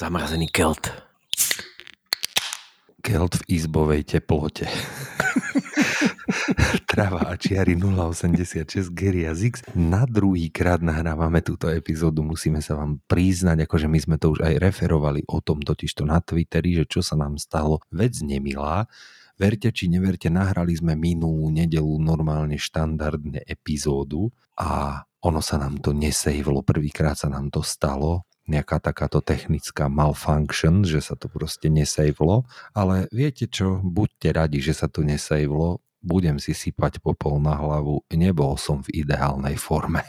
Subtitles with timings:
[0.00, 0.88] Zamrazený kelt.
[3.04, 4.64] Kelt v izbovej teplote.
[6.88, 9.60] Trava a čiary 086 Gary a Zix.
[9.76, 12.24] Na druhý krát nahrávame túto epizódu.
[12.24, 16.24] Musíme sa vám priznať, akože my sme to už aj referovali o tom totižto na
[16.24, 17.84] Twitteri, že čo sa nám stalo.
[17.92, 18.88] Vec nemilá.
[19.36, 25.92] Verte či neverte, nahrali sme minulú nedelu normálne štandardne epizódu a ono sa nám to
[25.92, 26.64] nesejvlo.
[26.64, 32.42] Prvýkrát sa nám to stalo nejaká takáto technická malfunction, že sa to proste nesejvlo,
[32.74, 38.02] ale viete čo, buďte radi, že sa to nesejvlo, budem si sypať popol na hlavu,
[38.10, 40.02] nebol som v ideálnej forme.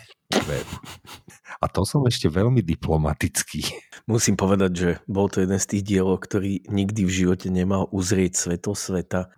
[1.61, 3.67] A to som ešte veľmi diplomatický.
[4.07, 8.39] Musím povedať, že bol to jeden z tých dielov, ktorý nikdy v živote nemal uzrieť
[8.39, 9.29] svetlo sveta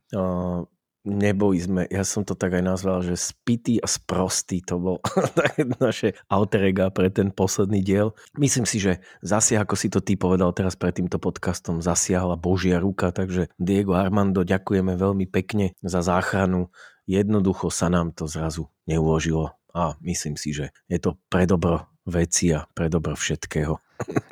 [1.04, 4.98] neboli sme, ja som to tak aj nazval, že spitý a sprostý to bol
[5.84, 8.16] naše alterega pre ten posledný diel.
[8.40, 12.80] Myslím si, že zasiah, ako si to ty povedal teraz pred týmto podcastom, zasiahla Božia
[12.80, 16.72] ruka, takže Diego Armando, ďakujeme veľmi pekne za záchranu.
[17.04, 22.56] Jednoducho sa nám to zrazu neuložilo a myslím si, že je to pre dobro veci
[22.56, 23.83] a pre dobro všetkého.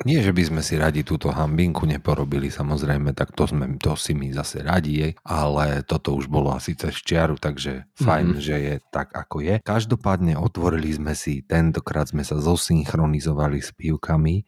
[0.02, 4.12] Nie, že by sme si radi túto hambinku neporobili, samozrejme, tak to, sme, to si
[4.12, 8.42] my zase radi, ale toto už bolo asi cez čiaru, takže fajn, mm-hmm.
[8.42, 9.54] že je tak, ako je.
[9.62, 14.42] Každopádne otvorili sme si, tentokrát sme sa zosynchronizovali s pívkami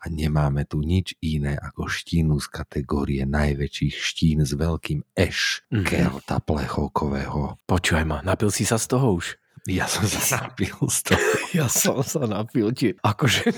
[0.00, 5.84] a nemáme tu nič iné ako štínu z kategórie najväčších štín s veľkým eš mm-hmm.
[5.84, 7.60] kelta plechovkového.
[7.68, 9.39] Počúvaj ma, napil si sa z toho už?
[9.68, 11.20] Ja som sa napil z toho.
[11.50, 12.70] Ja som sa napil.
[12.70, 13.50] Či, akože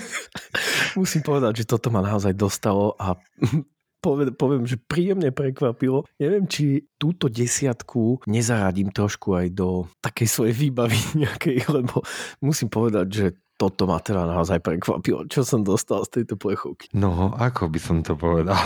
[0.99, 3.13] musím povedať, že toto ma naozaj dostalo a
[4.05, 6.03] poviem, poviem, že príjemne prekvapilo.
[6.19, 12.03] Neviem, či túto desiatku nezaradím trošku aj do takej svojej výbavy nejakej, lebo
[12.41, 16.89] musím povedať, že toto ma teda naozaj prekvapilo, čo som dostal z tejto plechovky.
[16.97, 18.57] No, ako by som to povedal?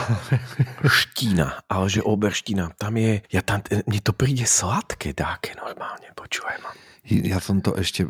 [0.81, 6.58] Štína, ale že oberština, tam je, ja tam, mne to príde sladké dáke normálne, počúvaj
[6.64, 6.72] ma.
[7.07, 8.03] Ja som to ešte,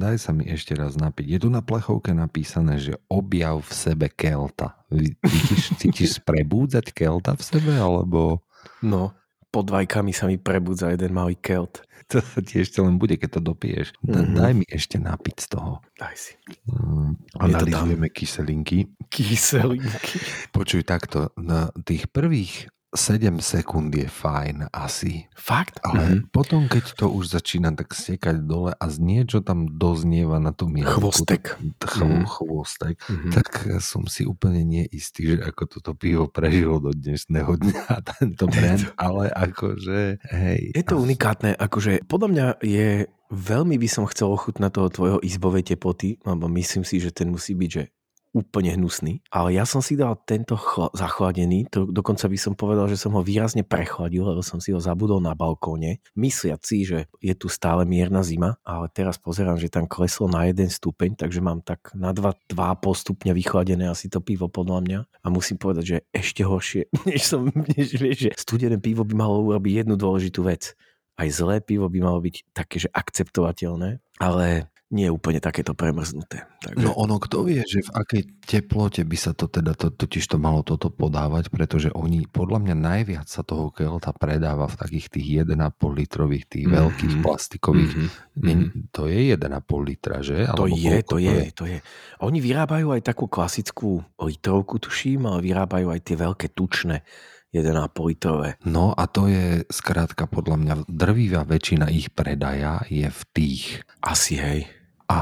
[0.00, 1.36] daj sa mi ešte raz napiť.
[1.36, 4.80] Je tu na plechovke napísané, že objav v sebe kelta.
[4.88, 8.40] Cítiš, cítiš prebúdzať kelta v sebe, alebo...
[8.80, 9.12] No,
[9.52, 11.84] pod vajkami sa mi prebudza jeden malý kelt.
[12.10, 13.94] To sa ti ešte len bude, keď to dopiješ.
[14.02, 14.34] Mm-hmm.
[14.34, 15.72] Daj mi ešte napiť z toho.
[15.94, 16.32] Daj si.
[16.66, 18.88] Mm, analizujeme kyselinky.
[19.12, 20.18] Kyselinky.
[20.50, 25.30] Počuj takto, na tých prvých 7 sekúnd je fajn asi.
[25.38, 25.78] Fakt?
[25.86, 26.34] Ale mm-hmm.
[26.34, 30.74] potom, keď to už začína tak stiekať dole a znie, čo tam doznieva na tom
[30.74, 30.98] jazyku.
[30.98, 31.42] Chvostek.
[31.78, 32.26] Ch- mm-hmm.
[32.26, 32.94] Chvostek.
[32.98, 33.30] Mm-hmm.
[33.30, 33.48] Tak
[33.78, 37.82] som si úplne neistý, že ako toto pivo prežilo do dnešného dňa
[38.18, 40.60] tento brand, ale akože hej.
[40.74, 45.62] Je to unikátne, akože podľa mňa je veľmi by som chcel ochutnať toho tvojho izbovej
[45.62, 47.94] teploty, lebo myslím si, že ten musí byť, že
[48.30, 52.86] úplne hnusný, ale ja som si dal tento chla- zachladený, to, dokonca by som povedal,
[52.86, 57.10] že som ho výrazne prechladil, lebo som si ho zabudol na balkóne, mysliac si, že
[57.18, 61.42] je tu stále mierna zima, ale teraz pozerám, že tam kleslo na jeden stupeň, takže
[61.42, 65.84] mám tak na 2, 2,5 stupňa vychladené asi to pivo podľa mňa a musím povedať,
[65.84, 70.46] že ešte horšie, než som, než vieš, že studené pivo by malo urobiť jednu dôležitú
[70.46, 70.78] vec.
[71.20, 76.50] Aj zlé pivo by malo byť také, že akceptovateľné, ale nie je úplne takéto premrznuté.
[76.58, 76.82] Takže...
[76.82, 80.34] No ono, kto vie, že v akej teplote by sa to teda to, totiž to
[80.34, 85.26] malo toto podávať, pretože oni, podľa mňa najviac sa toho kelta predáva v takých tých
[85.46, 85.54] 1,5
[85.94, 86.80] litrových, tých mm-hmm.
[86.82, 87.92] veľkých plastikových.
[88.34, 88.90] Mm-hmm.
[88.90, 90.38] To je 1,5 litra, že?
[90.50, 91.78] Alebo to je, to je, to je.
[92.26, 97.06] Oni vyrábajú aj takú klasickú litrovku, tuším, ale vyrábajú aj tie veľké tučné
[97.54, 98.58] 1,5 litrové.
[98.66, 103.86] No a to je skrátka podľa mňa drvivá väčšina ich predaja je v tých.
[104.02, 104.79] Asi hej
[105.10, 105.18] a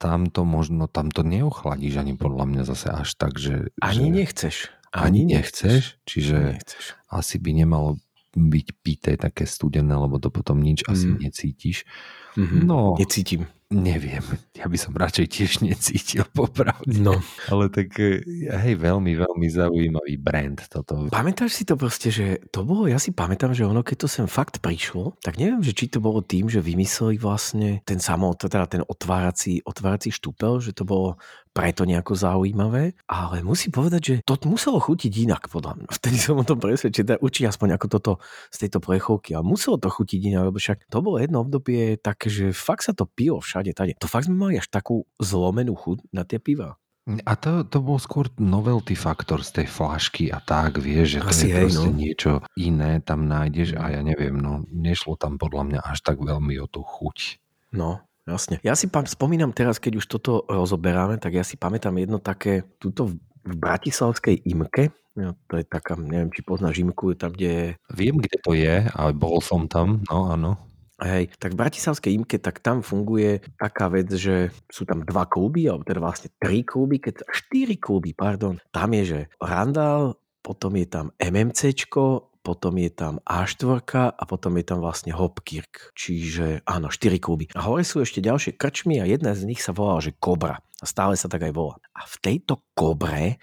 [0.00, 3.70] tam to možno, tam to neochladíš ani podľa mňa zase až tak, že...
[3.78, 4.56] Ani že nechceš.
[4.90, 6.84] Ani, ani nechceš, nechceš, čiže nechceš.
[7.14, 8.02] asi by nemalo
[8.34, 10.88] byť pité také studené, lebo to potom nič mm.
[10.90, 11.86] asi necítiš.
[12.34, 12.62] Mm-hmm.
[12.66, 13.46] No, Necítim.
[13.70, 16.90] Neviem, ja by som radšej tiež necítil popravde.
[16.98, 17.22] No.
[17.46, 18.18] Ale tak e,
[18.50, 21.06] hej, veľmi, veľmi zaujímavý brand toto.
[21.06, 24.26] Pamätáš si to proste, že to bolo, ja si pamätám, že ono, keď to sem
[24.26, 28.66] fakt prišlo, tak neviem, že či to bolo tým, že vymysleli vlastne ten samot, teda
[28.66, 31.14] ten otvárací, otvárací štúpel, že to bolo
[31.50, 35.86] preto nejako zaujímavé, ale musím povedať, že to muselo chutiť inak, podľa mňa.
[35.90, 38.12] Vtedy som o tom presvedčil, teda určite aspoň ako toto
[38.54, 42.30] z tejto plechovky, ale muselo to chutiť inak, lebo však to bolo jedno obdobie také,
[42.30, 43.92] že fakt sa to pilo všade, tade.
[44.00, 46.80] To fakt sme mali až takú zlomenú chuť na tie piva.
[47.26, 51.32] A to, to bol skôr novelty faktor z tej flašky a tak, vieš, že to
[51.32, 51.96] Asi je hej, proste no.
[51.96, 56.60] niečo iné tam nájdeš a ja neviem, no nešlo tam podľa mňa až tak veľmi
[56.62, 57.40] o tú chuť.
[57.74, 58.62] No, jasne.
[58.62, 62.62] Ja si pam, spomínam teraz, keď už toto rozoberáme, tak ja si pamätám jedno také,
[62.78, 67.76] tuto v v Bratislavskej Imke, ja, to je taká, neviem, či poznáš Imku, tam, kde
[67.90, 70.69] Viem, kde to je, ale bol som tam, no áno.
[71.00, 75.64] Hej, tak v Bratislavskej imke, tak tam funguje taká vec, že sú tam dva kluby,
[75.64, 78.60] alebo teda vlastne tri kluby, keď štyri kluby, pardon.
[78.68, 83.84] Tam je, že Randall, potom je tam MMCčko, potom je tam A4
[84.16, 85.92] a potom je tam vlastne Hopkirk.
[85.92, 87.48] Čiže áno, štyri kluby.
[87.52, 90.60] A hore sú ešte ďalšie krčmy a jedna z nich sa volala, že Kobra.
[90.80, 91.76] A stále sa tak aj volá.
[91.92, 93.36] A v tejto Kobre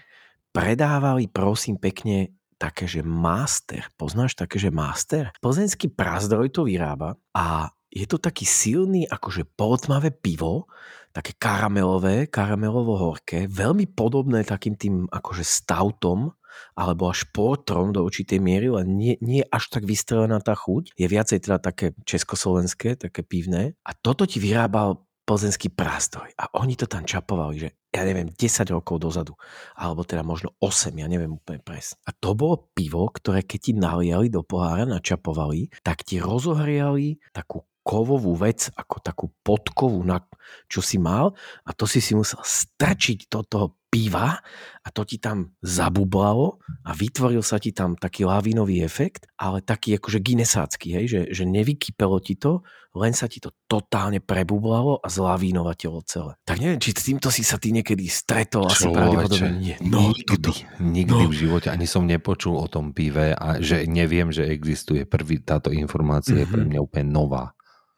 [0.50, 3.88] predávali, prosím pekne, také, že master.
[3.96, 5.32] Poznáš také, že master?
[5.40, 10.68] Plzeňský prazdroj to vyrába a je to taký silný, akože polotmavé pivo,
[11.16, 16.36] také karamelové, karamelovo horké, veľmi podobné takým tým akože stoutom,
[16.74, 20.98] alebo až portrom do určitej miery, len nie, nie až tak vystrelená tá chuť.
[20.98, 23.78] Je viacej teda také československé, také pivné.
[23.86, 26.32] A toto ti vyrábal plzeňský prástroj.
[26.40, 29.34] A oni to tam čapovali, že ja neviem, 10 rokov dozadu.
[29.74, 31.98] Alebo teda možno 8, ja neviem úplne presne.
[32.06, 37.66] A to bolo pivo, ktoré keď ti naliali do pohára, načapovali, tak ti rozohriali takú
[37.88, 40.20] kovovú vec, ako takú podkovu, na,
[40.68, 41.32] čo si mal
[41.64, 44.44] a to si si musel strčiť do toho piva
[44.84, 49.96] a to ti tam zabublalo a vytvoril sa ti tam taký lavinový efekt, ale taký
[49.96, 55.08] akože guinnessácky, hej, že, že nevykypelo ti to, len sa ti to totálne prebublalo a
[55.08, 56.36] zlavínovatelo celé.
[56.44, 59.76] Tak neviem, či s týmto si sa ty niekedy stretol, asi pravdepodobne nie.
[59.80, 60.52] No, nikdy,
[60.84, 61.32] nikdy No.
[61.32, 65.08] v živote ani som nepočul o tom pive a že neviem, že existuje.
[65.08, 66.70] Prvý, táto informácia je pre Mhm.
[66.76, 67.56] mňa úplne nová.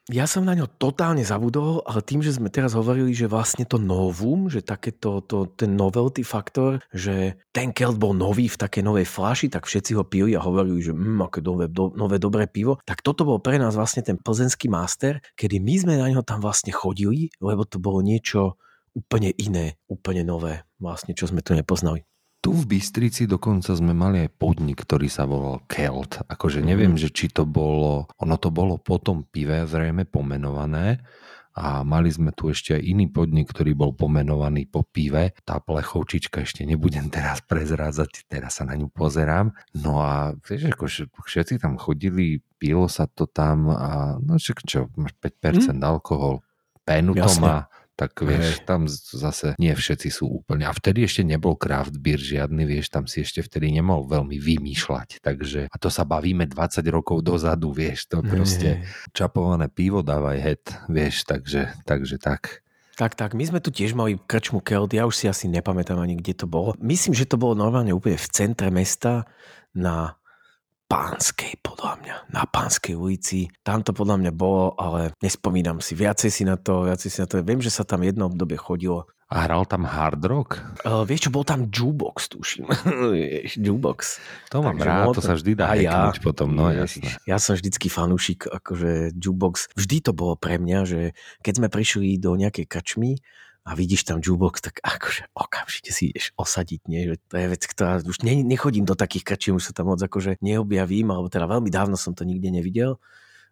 [0.09, 3.77] Ja som na ňo totálne zabudol, ale tým, že sme teraz hovorili, že vlastne to
[3.77, 9.05] novum, že takéto to, ten novelty faktor, že ten kelt bol nový v takej novej
[9.05, 12.81] flaši, tak všetci ho pili a hovorili, že mm, aké nové, do, nové dobré pivo.
[12.89, 16.41] Tak toto bol pre nás vlastne ten plzenský master, kedy my sme na ňo tam
[16.41, 18.57] vlastne chodili, lebo to bolo niečo
[18.97, 22.01] úplne iné, úplne nové, vlastne, čo sme tu nepoznali.
[22.39, 26.23] Tu v Bystrici dokonca sme mali aj podnik, ktorý sa volal Kelt.
[26.23, 26.97] Akože neviem, Mhm.
[26.97, 31.03] že či to bolo, ono to bolo po tom pive zrejme pomenované
[31.51, 35.35] a mali sme tu ešte aj iný podnik, ktorý bol pomenovaný po pive.
[35.43, 39.51] Tá plechovčička ešte nebudem teraz prezrádzať, teraz sa na ňu pozerám.
[39.75, 44.63] No a vieš, ako vš- všetci tam chodili, pilo sa to tam a no však
[44.63, 46.39] čo, máš 5% alkohol,
[46.81, 47.43] penu to Jasne.
[47.43, 47.57] má,
[47.99, 48.63] tak vieš, Hej.
[48.63, 50.63] tam zase nie všetci sú úplne.
[50.63, 55.19] A vtedy ešte nebol craft beer žiadny, vieš, tam si ešte vtedy nemohol veľmi vymýšľať.
[55.19, 60.63] Takže, a to sa bavíme 20 rokov dozadu, vieš, to proste čapované pivo dávaj head,
[60.87, 62.63] vieš, takže, takže tak.
[62.95, 66.19] Tak, tak, my sme tu tiež mali krčmu Kelt, ja už si asi nepamätám ani,
[66.19, 66.75] kde to bolo.
[66.83, 69.23] Myslím, že to bolo normálne úplne v centre mesta
[69.71, 70.18] na
[70.89, 73.45] Pánskej, podľa mňa, na Pánskej ulici.
[73.61, 77.29] Tam to podľa mňa bolo, ale nespomínam si, viacej si na to, viacej si na
[77.29, 77.37] to.
[77.45, 79.05] Viem, že sa tam jedno obdobie chodilo.
[79.29, 80.57] A hral tam hard rock?
[80.81, 82.65] Uh, vieš čo, bol tam jukebox, tuším.
[83.69, 84.17] Jukebox.
[84.49, 86.09] To mám Takže rád, to sa vždy dá ja.
[86.17, 87.13] potom, no jasné.
[87.29, 89.69] Ja som vždycky fanúšik, akože jukebox.
[89.77, 91.01] Vždy to bolo pre mňa, že
[91.45, 93.21] keď sme prišli do nejakej krčmy
[93.69, 97.13] a vidíš tam jukebox, tak akože okamžite si ideš osadiť, nie?
[97.13, 100.01] Že to je vec, ktorá už ne, nechodím do takých krčí, už sa tam moc
[100.01, 102.97] akože neobjavím, alebo teda veľmi dávno som to nikde nevidel.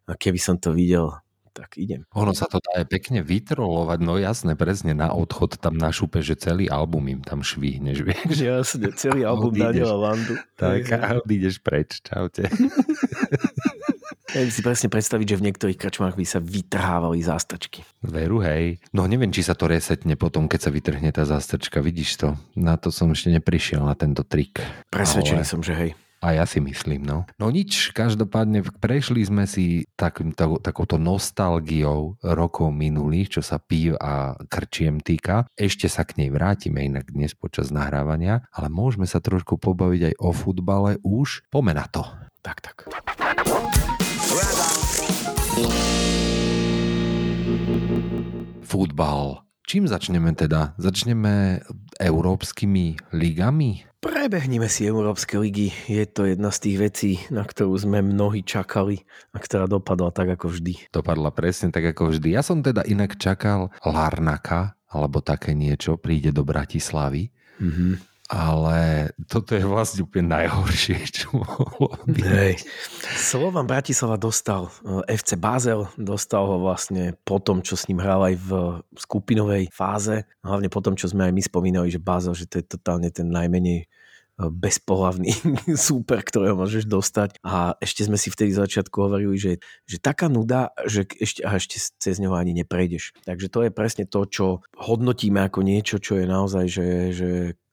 [0.09, 1.21] A keby som to videl,
[1.53, 2.01] tak idem.
[2.17, 6.33] Ono sa to dá aj pekne vytrolovať, no jasné, presne na odchod tam našupe, že
[6.33, 8.41] celý album im tam švihneš, vieš.
[8.41, 9.53] Jasne, celý album.
[9.53, 10.33] Daniela Landu.
[10.57, 12.49] Tak a odídeš preč, čaute.
[14.27, 17.87] Viem si presne predstaviť, že v niektorých krčmách by sa vytrhávali zástrčky.
[18.03, 18.75] Veru, hej.
[18.91, 22.29] No neviem, či sa to resetne potom, keď sa vytrhne tá zástrčka, vidíš to?
[22.59, 24.59] Na to som ešte neprišiel, na tento trik.
[24.91, 25.91] Presvedčený Ale- som, že hej.
[26.17, 27.29] A ja si myslím, no.
[27.37, 34.01] No nič, každopádne prešli sme si takým, tak, takouto nostalgiou rokov minulých, čo sa pív
[34.01, 35.45] a krčiem týka.
[35.53, 40.13] Ešte sa k nej vrátime inak dnes počas nahrávania, ale môžeme sa trošku pobaviť aj
[40.17, 41.45] o futbale už.
[41.53, 42.01] Pome na to.
[42.41, 42.89] Tak, tak.
[48.67, 49.47] Futbal.
[49.63, 50.75] Čím začneme teda?
[50.75, 51.63] Začneme
[52.03, 53.87] európskymi ligami?
[54.03, 55.71] Prebehnime si Európske ligy.
[55.87, 60.35] Je to jedna z tých vecí, na ktorú sme mnohí čakali a ktorá dopadla tak
[60.35, 60.91] ako vždy.
[60.91, 62.35] Dopadla presne tak ako vždy.
[62.35, 67.31] Ja som teda inak čakal Larnaka, alebo také niečo, príde do Bratislavy.
[67.63, 68.16] Mm-hmm.
[68.27, 72.27] Ale toto je vlastne úplne najhoršie, čo mohlo byť.
[72.27, 72.59] Hej.
[73.15, 78.19] Slovan Bratislava dostal eh, FC Basel, dostal ho vlastne po tom, čo s ním hral
[78.27, 78.49] aj v
[78.99, 80.27] skupinovej fáze.
[80.43, 83.31] Hlavne po tom, čo sme aj my spomínali, že Basel, že to je totálne ten
[83.31, 85.31] najmenej eh, bezpohlavný
[85.87, 87.39] súper, ktorého môžeš dostať.
[87.47, 89.53] A ešte sme si vtedy začiatku hovorili, že,
[89.87, 93.15] že taká nuda, že ešte, a ešte cez ňoho ani neprejdeš.
[93.23, 97.31] Takže to je presne to, čo hodnotíme ako niečo, čo je naozaj, že, že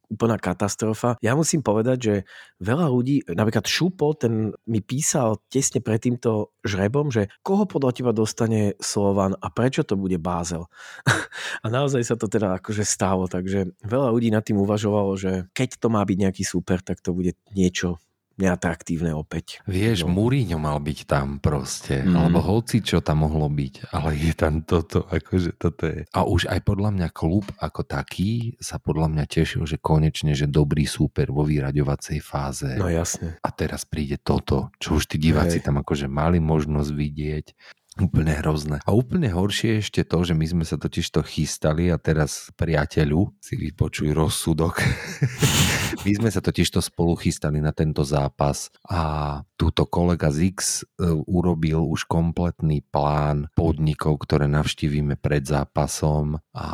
[0.09, 1.17] úplná katastrofa.
[1.25, 2.15] Ja musím povedať, že
[2.61, 8.13] veľa ľudí, napríklad Šupo, ten mi písal tesne pred týmto žrebom, že koho podľa teba
[8.13, 10.69] dostane Slovan a prečo to bude Bázel.
[11.65, 15.81] a naozaj sa to teda akože stalo, takže veľa ľudí nad tým uvažovalo, že keď
[15.81, 18.01] to má byť nejaký super, tak to bude niečo
[18.37, 19.63] neatraktívne opäť.
[19.65, 20.15] Vieš, no.
[20.19, 22.15] Mourinho mal byť tam proste, Mm.
[22.19, 26.03] alebo hoci čo tam mohlo byť, ale je tam toto, akože toto je.
[26.11, 30.51] A už aj podľa mňa klub ako taký sa podľa mňa tešil, že konečne, že
[30.51, 32.71] dobrý súper vo vyraďovacej fáze.
[32.75, 33.39] No jasne.
[33.41, 35.71] A teraz príde toto, čo už tí diváci Hej.
[35.71, 37.47] tam akože mali možnosť vidieť.
[37.95, 38.83] Úplne hrozné.
[38.83, 42.51] A úplne horšie je ešte to, že my sme sa totiž to chystali a teraz
[42.59, 44.83] priateľu si vypočuj rozsudok.
[46.05, 51.09] my sme sa totiž to spolu chystali na tento zápas a túto kolega Zix e,
[51.25, 56.67] urobil už kompletný plán podnikov, ktoré navštívime pred zápasom a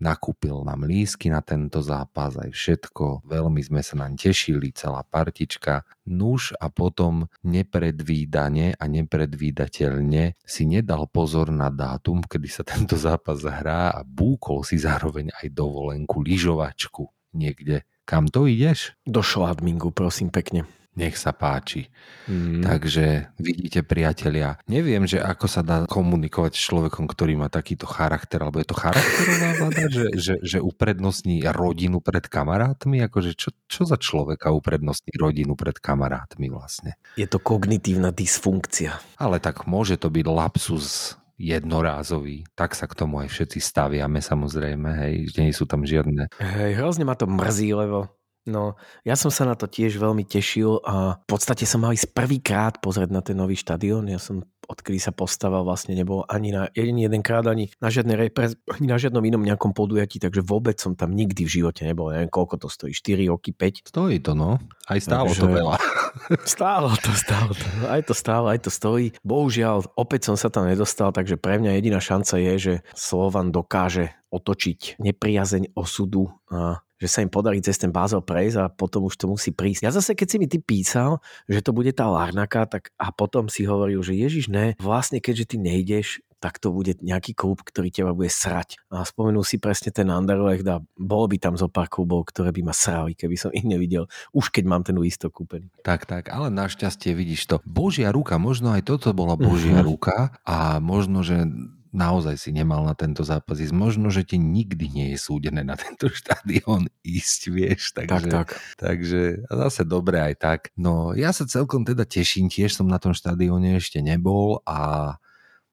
[0.00, 3.28] nakúpil nám lísky na tento zápas aj všetko.
[3.28, 5.84] Veľmi sme sa naň tešili, celá partička.
[6.08, 13.44] Nuž a potom nepredvídane a nepredvídateľne si nedal pozor na dátum, kedy sa tento zápas
[13.44, 17.84] hrá a búkol si zároveň aj dovolenku, lyžovačku niekde.
[18.02, 18.98] Kam to ideš?
[19.06, 20.66] Do Šladmingu, prosím pekne.
[20.92, 21.88] Nech sa páči.
[22.28, 22.68] Mm.
[22.68, 28.44] Takže vidíte priatelia, neviem, že ako sa dá komunikovať s človekom, ktorý má takýto charakter,
[28.44, 33.88] alebo je to charakterová vada, že, že, že uprednostní rodinu pred kamarátmi, akože čo, čo
[33.88, 37.00] za človeka uprednostní rodinu pred kamarátmi vlastne.
[37.16, 39.00] Je to kognitívna dysfunkcia.
[39.16, 44.88] Ale tak môže to byť lapsus jednorázový, tak sa k tomu aj všetci staviame samozrejme,
[45.02, 49.46] hej, nie sú tam žiadne Hej, hrozne ma to mrzí, lebo no, ja som sa
[49.46, 53.38] na to tiež veľmi tešil a v podstate som mal ísť prvýkrát pozrieť na ten
[53.38, 54.08] nový štadión.
[54.10, 58.54] Ja som odkedy sa postavil vlastne nebol ani na jeden jedenkrát, ani na, žiadne repre,
[58.70, 62.14] ani na žiadnom inom nejakom podujatí, takže vôbec som tam nikdy v živote nebol.
[62.14, 63.90] Neviem, koľko to stojí, 4 roky, 5.
[63.90, 64.62] Stojí to, no.
[64.86, 65.76] Aj stálo Takže- to veľa.
[66.44, 67.64] Stálo to, stálo to.
[67.88, 69.16] Aj to stálo, aj to stojí.
[69.24, 74.12] Bohužiaľ, opäť som sa tam nedostal, takže pre mňa jediná šanca je, že Slovan dokáže
[74.28, 79.18] otočiť nepriazeň osudu a že sa im podarí cez ten Bázel prejsť a potom už
[79.18, 79.82] to musí prísť.
[79.82, 81.18] Ja zase, keď si mi ty písal,
[81.50, 85.50] že to bude tá Larnaka, tak a potom si hovoril, že Ježiš ne, vlastne keďže
[85.50, 88.74] ty nejdeš, tak to bude nejaký klub, ktorý teba bude srať.
[88.90, 92.66] A spomenul si presne ten Anderlecht a bolo by tam zo pár klubov, ktoré by
[92.66, 95.70] ma srali, keby som ich nevidel, už keď mám ten lístok kúpený.
[95.86, 97.56] Tak, tak, ale našťastie vidíš to.
[97.62, 99.86] Božia ruka, možno aj toto bola Božia Mhm.
[99.86, 101.46] ruka a možno, že
[101.92, 103.76] naozaj si nemal na tento zápas ísť.
[103.76, 107.92] Možno, že ti nikdy nie je súdené na tento štadión ísť, vieš.
[107.92, 108.48] Takže, Tak, tak.
[108.80, 110.60] takže a zase dobre aj tak.
[110.74, 115.14] No ja sa celkom teda teším, tiež som na tom štadióne ešte nebol a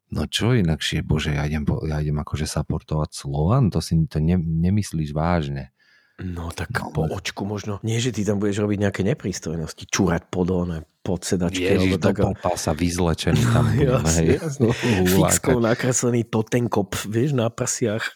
[0.09, 4.41] No čo inakšie, bože, ja idem, ja idem akože supportovať Slovan, to si to ne,
[4.41, 5.69] nemyslíš vážne.
[6.17, 7.77] No tak No, po očku možno.
[7.85, 11.63] Nie, že ty tam budeš robiť nejaké neprístojnosti, čúrať pod one, pod sedačky.
[11.65, 14.67] Ježiš, do tak, popasa vyzlečený tam jasne, jasne.
[15.05, 18.03] Fixkou nakreslený totenkop, vieš, na prsiach.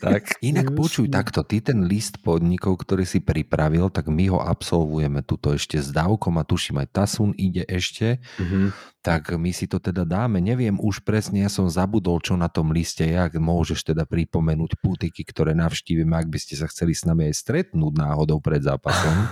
[0.00, 0.78] Tak, inak Jasne.
[0.80, 5.76] počuj takto, ty ten list podnikov, ktorý si pripravil, tak my ho absolvujeme tuto ešte
[5.76, 8.72] s dávkom a tuším aj Tasun ide ešte, Mhm.
[9.04, 10.40] tak my si to teda dáme.
[10.40, 14.80] Neviem už presne, ja som zabudol, čo na tom liste je, ak môžeš teda pripomenúť
[14.80, 19.12] pútiky, ktoré navštívime, ak by ste sa chceli s nami aj stretnúť náhodou pred zápasom.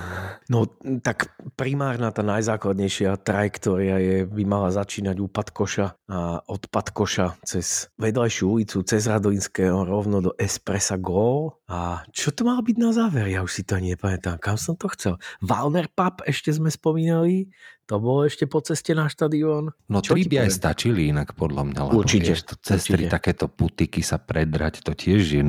[0.49, 0.65] No
[1.05, 1.29] tak
[1.61, 2.25] primárna tá
[2.69, 9.09] najzákladnejšia trajektória je, by mala začínať u Patkoša a od Patkoša cez vedľajšiu ulicu, cez
[9.09, 11.57] Radovinského rovno do Espressa Gol.
[11.69, 13.29] A čo to malo byť na záver?
[13.29, 14.37] Ja už si to nepamätám.
[14.41, 15.17] Kam som to chcel?
[15.41, 17.49] Valner Pub ešte sme spomínali.
[17.89, 19.73] To bolo ešte po ceste na štadión.
[19.89, 21.81] No Čo tri by aj stačili inak podľa mňa.
[21.89, 23.17] Lebo Určite, Vieš, to cez tri určite.
[23.17, 25.43] takéto putiky sa predrať, to tiež je,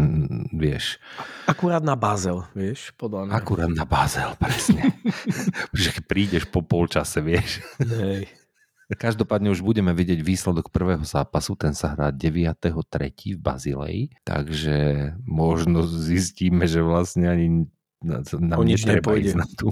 [0.55, 1.03] vieš,
[1.51, 3.34] Akurát na Basel, vieš, podľa mňa.
[3.36, 4.96] akurát na Basel, presne.
[5.75, 7.60] že prídeš po polčase, vieš.
[7.84, 8.31] Hej.
[8.89, 13.36] Každopádne už budeme vidieť výsledok prvého zápasu, ten sa hrá 9.3.
[13.36, 17.48] v Bazileji, takže možno zistíme, že vlastne ani
[18.00, 19.36] nám O nič nepôjde.
[19.36, 19.70] na tú,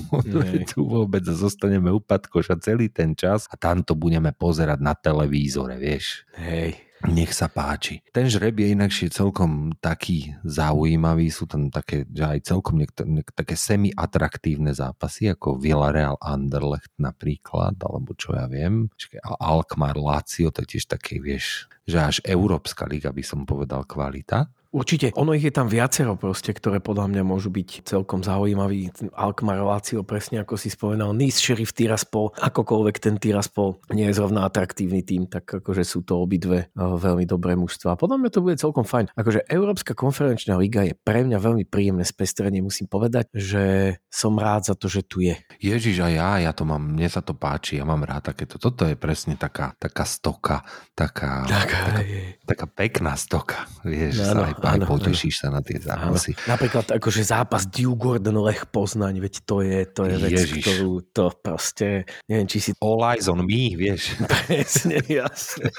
[0.67, 5.79] tu vôbec zostaneme u Patkoša celý ten čas a tam to budeme pozerať na televízore,
[5.79, 6.27] vieš.
[6.35, 6.87] Hej.
[7.05, 8.01] Nech sa páči.
[8.09, 13.29] Ten žreb je inakšie celkom taký zaujímavý, sú tam také, že aj celkom niekto, niek,
[13.37, 18.89] také semi-atraktívne zápasy, ako Villarreal Anderlecht napríklad, alebo čo ja viem.
[19.37, 24.49] Alkmaar Lazio, to je tiež také, vieš, že až Európska liga by som povedal kvalita.
[24.77, 28.93] Určite, ono ich je tam viacero proste, ktoré podľa mňa môžu byť celkom zaujímavý.
[29.17, 34.45] Alkmaar Lazio, presne ako si spomenal, Nice, Sheriff Tiraspol, akokoľvek ten Tiraspol nie je zrovna
[34.45, 37.97] atraktívny tým, tak akože sú to obidve eh, veľmi dobré mužstva.
[37.97, 39.17] Podľa mňa to bude celkom fajn.
[39.17, 44.69] Akože Európska konferenčná liga je pre mňa veľmi príjemné spestrenie, musím povedať, že som rád
[44.69, 45.33] za to, že tu je.
[45.57, 48.61] Ježiš, a ja, ja to mám, mne sa to páči, ja mám rád takéto.
[48.61, 50.61] Toto je presne taká, taká stoka,
[50.93, 52.05] taká, taká,
[52.45, 56.35] taká pekná stoka, vieš, Áno, sa aj, aj áno, potešíš sa na tie zápasy.
[56.43, 60.63] Napríklad akože zápas Dew Gordon Lech Poznaň, veď to je, to je vec, Ježiš.
[60.63, 64.17] ktorú to proste, neviem, či si All eyes on me, vieš.
[64.47, 65.71] presne jasne.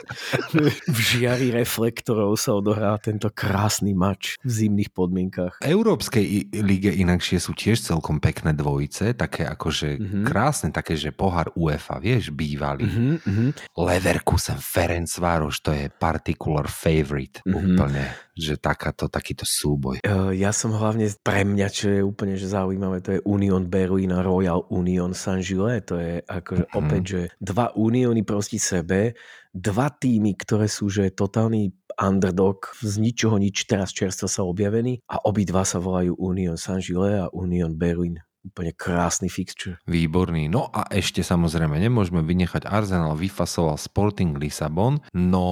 [0.89, 5.61] v žiari reflektorov sa odohrá tento krásny mač v zimných podmienkach.
[5.61, 6.25] V Európskej
[6.65, 10.01] lige inakšie sú tiež celkom pekné dvojice, také akože Mhm.
[10.01, 10.25] mm-hmm.
[10.27, 12.85] krásne, také, že pohár UEFA, vieš, bývalý.
[12.87, 13.15] Mm-hmm.
[13.19, 13.49] Mhm, mhm.
[13.79, 17.49] Leverkusen, Ferencvároš, to je particular favorite Mhm.
[17.49, 17.75] mm-hmm.
[17.75, 18.03] úplne,
[18.39, 19.99] že takáto, takýto súboj.
[20.07, 24.15] Uh, Ja som hlavne pre mňa, čo je úplne že zaujímavé, to je Union Berlin
[24.15, 25.83] a Royal Union Saint-Gilles.
[25.91, 26.73] To je akože Mhm.
[26.79, 29.19] opäť, že dva Unióny proti sebe,
[29.51, 35.19] dva týmy, ktoré sú že totálny underdog, z ničoho nič teraz čerstvo sa objavení a
[35.27, 38.23] obidva sa volajú Union Saint-Gilles a Union Berlin.
[38.39, 39.83] Úplne krásny fixture.
[39.91, 40.47] Výborný.
[40.47, 45.45] No a ešte samozrejme nemôžeme vynechať Arsenal vyfasoval Sporting Lisabon, no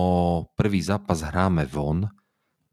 [0.54, 2.06] prvý zápas hráme von,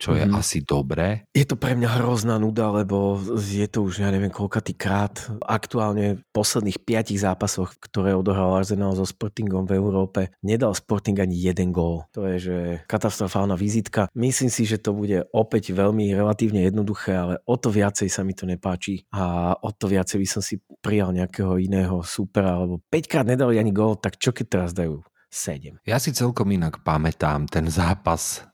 [0.04, 0.36] čo je Mhm.
[0.36, 1.24] asi dobré.
[1.32, 5.16] Je to pre mňa hrozná nuda, lebo je to už ja neviem koľkatý krát.
[5.48, 11.40] Aktuálne v posledných piatich zápasoch, ktoré odohral Arsenal so Sportingom v Európe, nedal Sporting ani
[11.40, 12.04] jeden gól.
[12.12, 14.12] To je že katastrofálna vizitka.
[14.12, 18.36] Myslím si, že to bude opäť veľmi relatívne jednoduché, ale o to viacej sa mi
[18.36, 23.08] to nepáči a o to viacej by som si prijal nejakého iného supera, lebo 5
[23.08, 25.00] krát nedali ani gól, tak čo keď teraz dajú?
[25.34, 25.82] 7.
[25.90, 28.46] Ja si celkom inak pamätám ten zápas,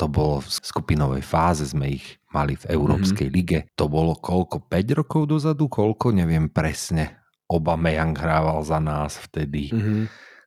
[0.00, 3.36] to bolo v skupinovej fáze, sme ich mali v Európskej mm-hmm.
[3.36, 3.58] lige.
[3.76, 7.20] To bolo koľko, 5 rokov dozadu, koľko, neviem presne.
[7.52, 9.68] Obameyang hrával za nás vtedy.
[9.70, 10.02] Mm-hmm.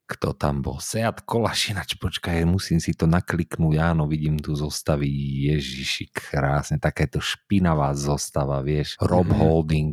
[0.10, 0.82] Kto tam bol?
[0.82, 3.78] Seat Kolašinač, počkaj, musím si to nakliknúť.
[3.78, 5.06] Áno, vidím tu zostavy
[5.54, 8.98] Ježiši, krásne, takéto špinavá zostava, vieš.
[8.98, 9.38] Rob Mhm.
[9.38, 9.92] Holding.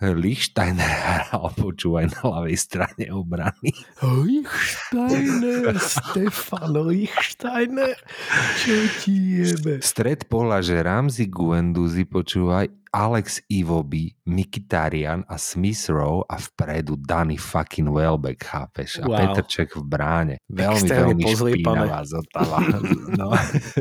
[0.00, 3.76] Lichsteiner hral, počúvaj na ľavej strane obrany.
[4.00, 8.00] Lichsteiner, Stefan Lichsteiner,
[8.56, 9.84] čo ti jebe?
[9.84, 17.34] Stred pola, že Ramzi Guendouzi, počúvaj, Alex Iwobi, Mikitarian a Smith Rowe a vpredu Danny
[17.34, 19.02] fucking Welbeck, chápeš?
[19.02, 19.18] A Wow.
[19.18, 20.34] Petrček v bráne.
[20.46, 21.24] Veľmi, Extrémne veľmi
[21.58, 22.58] špinavá zotava.
[23.18, 23.34] No,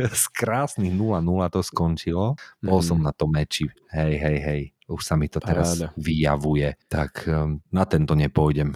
[0.10, 2.34] z krásnych 0-0 to skončilo.
[2.60, 2.86] Bol Mhm.
[2.86, 3.70] som na tom meči.
[3.90, 4.62] Hej, hej, hej.
[4.84, 5.94] Už sa mi to teraz Paráda.
[5.96, 6.74] vyjavuje.
[6.86, 8.74] Tak um, na tento nepôjdem.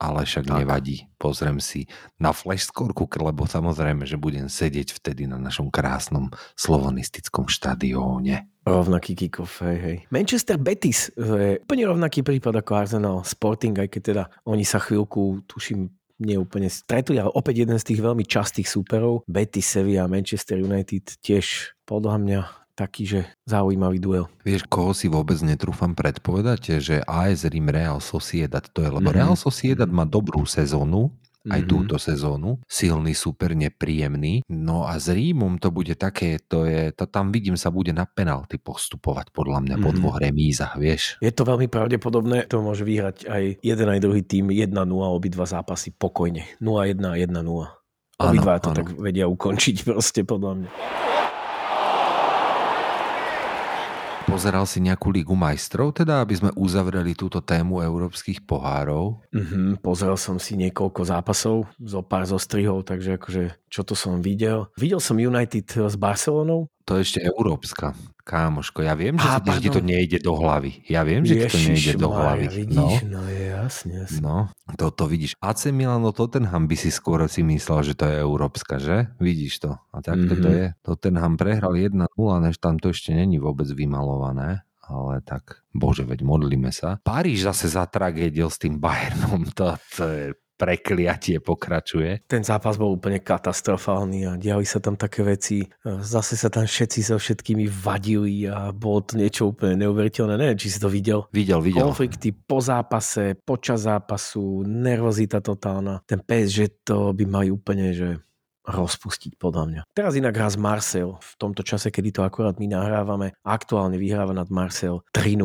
[0.00, 0.64] Ale však Tak.
[0.64, 1.04] nevadí.
[1.20, 1.84] Pozriem si
[2.16, 8.48] na flash skorku, lebo samozrejme, že budem sedieť vtedy na našom krásnom slovonistickom štadióne.
[8.64, 9.96] Rovnaký kick-off, hej, hej.
[10.08, 15.44] Manchester Betis, je úplne rovnaký prípad ako Arsenal Sporting, aj keď teda oni sa chvíľku,
[15.44, 19.24] tuším, nie úplne stretli, ale opäť jeden z tých veľmi častých súperov.
[19.24, 22.40] Betis, Sevilla, Manchester United tiež podľa mňa
[22.72, 24.26] taký, že zaujímavý duel.
[24.40, 29.16] Vieš, koho si vôbec netrúfam predpovedať, že AS Rim Real Sociedad to je, lebo Mhm.
[29.16, 31.68] Real Sociedad má dobrú sezónu, aj Mhm.
[31.68, 32.60] túto sezónu.
[32.66, 34.44] Silný super, nepríjemný.
[34.46, 38.04] No a s Rímom to bude také, to je, to tam vidím sa bude na
[38.04, 39.96] penalty postupovať podľa mňa po Mhm.
[39.96, 41.16] dvoch remízach, vieš.
[41.18, 44.76] Je to veľmi pravdepodobné, to môže vyhrať aj jeden aj druhý tým 1-0,
[45.08, 46.44] obidva zápasy pokojne.
[46.60, 47.72] 0-1 a 1-0.
[48.20, 48.76] Obidva to áno.
[48.76, 50.68] tak vedia ukončiť proste podľa mňa.
[54.30, 59.18] Pozeral si nejakú Ligu majstrov, teda aby sme uzavreli túto tému európskych pohárov.
[59.34, 64.70] Mhm, pozrel som si niekoľko zápasov, zo pár zostrihov, takže akože čo to som videl.
[64.78, 66.70] Videl som United s Barcelonou.
[66.90, 67.94] To je ešte európska.
[68.26, 70.82] Kámoško, ja viem, že, Á, ti, ti to nejde do hlavy.
[70.90, 72.46] Ja viem, že ti to nejde do hlavy.
[72.50, 74.18] Vidíš, no, je jasne, jasne.
[74.22, 75.38] No, toto vidíš.
[75.38, 79.06] AC Milano Tottenham by si skôr si myslel, že to je európska, že?
[79.22, 79.70] Vidíš to.
[79.94, 80.30] A tak mm-hmm.
[80.30, 80.50] to Mhm.
[80.50, 80.64] je.
[80.82, 82.10] Tottenham prehral 1-0,
[82.42, 84.66] než tam to ešte není vôbec vymalované.
[84.90, 86.98] Ale tak, bože, veď modlíme sa.
[87.06, 89.46] Paríž zase zatragédil s tým Bayernom.
[89.58, 90.26] To, to je
[90.60, 92.28] prekliatie pokračuje.
[92.28, 95.64] Ten zápas bol úplne katastrofálny a diali sa tam také veci.
[95.84, 100.36] Zase sa tam všetci so všetkými vadili a bolo to niečo úplne neuveriteľné.
[100.36, 101.24] Neviem, či si to videl.
[101.32, 101.88] Videl, videl.
[101.88, 106.04] Konflikty po zápase, počas zápasu, nervozita totálna.
[106.04, 108.20] Ten PSG to by mali úplne, že
[108.60, 109.80] rozpustiť podľa mňa.
[109.96, 113.34] Teraz inak hrá z Marcel v tomto čase, kedy to akurát my nahrávame.
[113.42, 115.40] Aktuálne vyhráva nad Marcel 3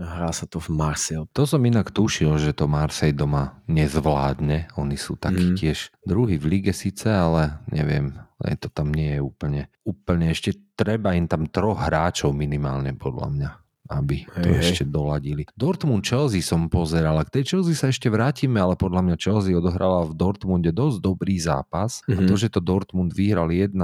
[0.00, 1.28] Hrá sa to v Marcel.
[1.36, 4.72] To som inak tušil, že to Marseille doma nezvládne.
[4.80, 5.56] Oni sú takí mm.
[5.60, 8.16] tiež druhý v lige síce, ale neviem,
[8.56, 13.50] to tam nie je úplne, úplne ešte treba im tam troch hráčov minimálne podľa mňa
[13.90, 15.50] aby to hej, ešte doladili.
[15.58, 19.58] Dortmund Chelsea som pozeral, a k tej Chelsea sa ešte vrátime, ale podľa mňa Chelsea
[19.58, 22.14] odohrala v Dortmunde dosť dobrý zápas mm-hmm.
[22.14, 22.40] a to, mhm.
[22.40, 23.74] že to Dortmund vyhral 1-0,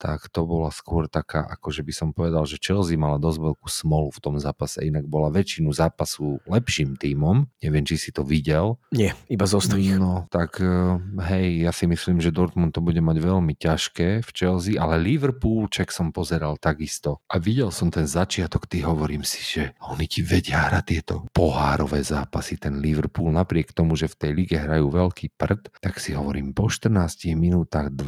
[0.00, 3.68] tak to bola skôr taká, ako že by som povedal, že Chelsea mala dosť veľkú
[3.68, 7.44] smolu v tom zápase, inak bola väčšinu zápasu lepším tímom.
[7.60, 8.80] Neviem, či si to videl.
[8.88, 9.60] Nie, iba zo.
[9.66, 10.96] No, tak eh,
[11.26, 15.66] hej, ja si myslím, že Dortmund to bude mať veľmi ťažké v Chelsea, ale Liverpool,
[15.66, 17.18] ček som pozeral takisto.
[17.26, 22.00] A videl som ten začiatok, ty hovorím si, že oni ti vedia hrať tieto pohárové
[22.00, 26.54] zápasy, ten Liverpool, napriek tomu, že v tej lige hrajú veľký prd, tak si hovorím,
[26.54, 28.06] po 14 minútach 2-0,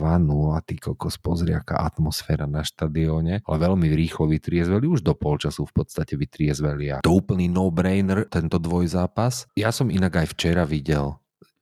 [0.64, 5.74] ty kokos, pozri, aká atmosféra na štadióne, ale veľmi rýchlo vytriezveli, už do polčasu v
[5.82, 9.50] podstate vytriezveli a to úplný no-brainer, tento dvojzápas.
[9.58, 11.18] Ja som inak aj včera videl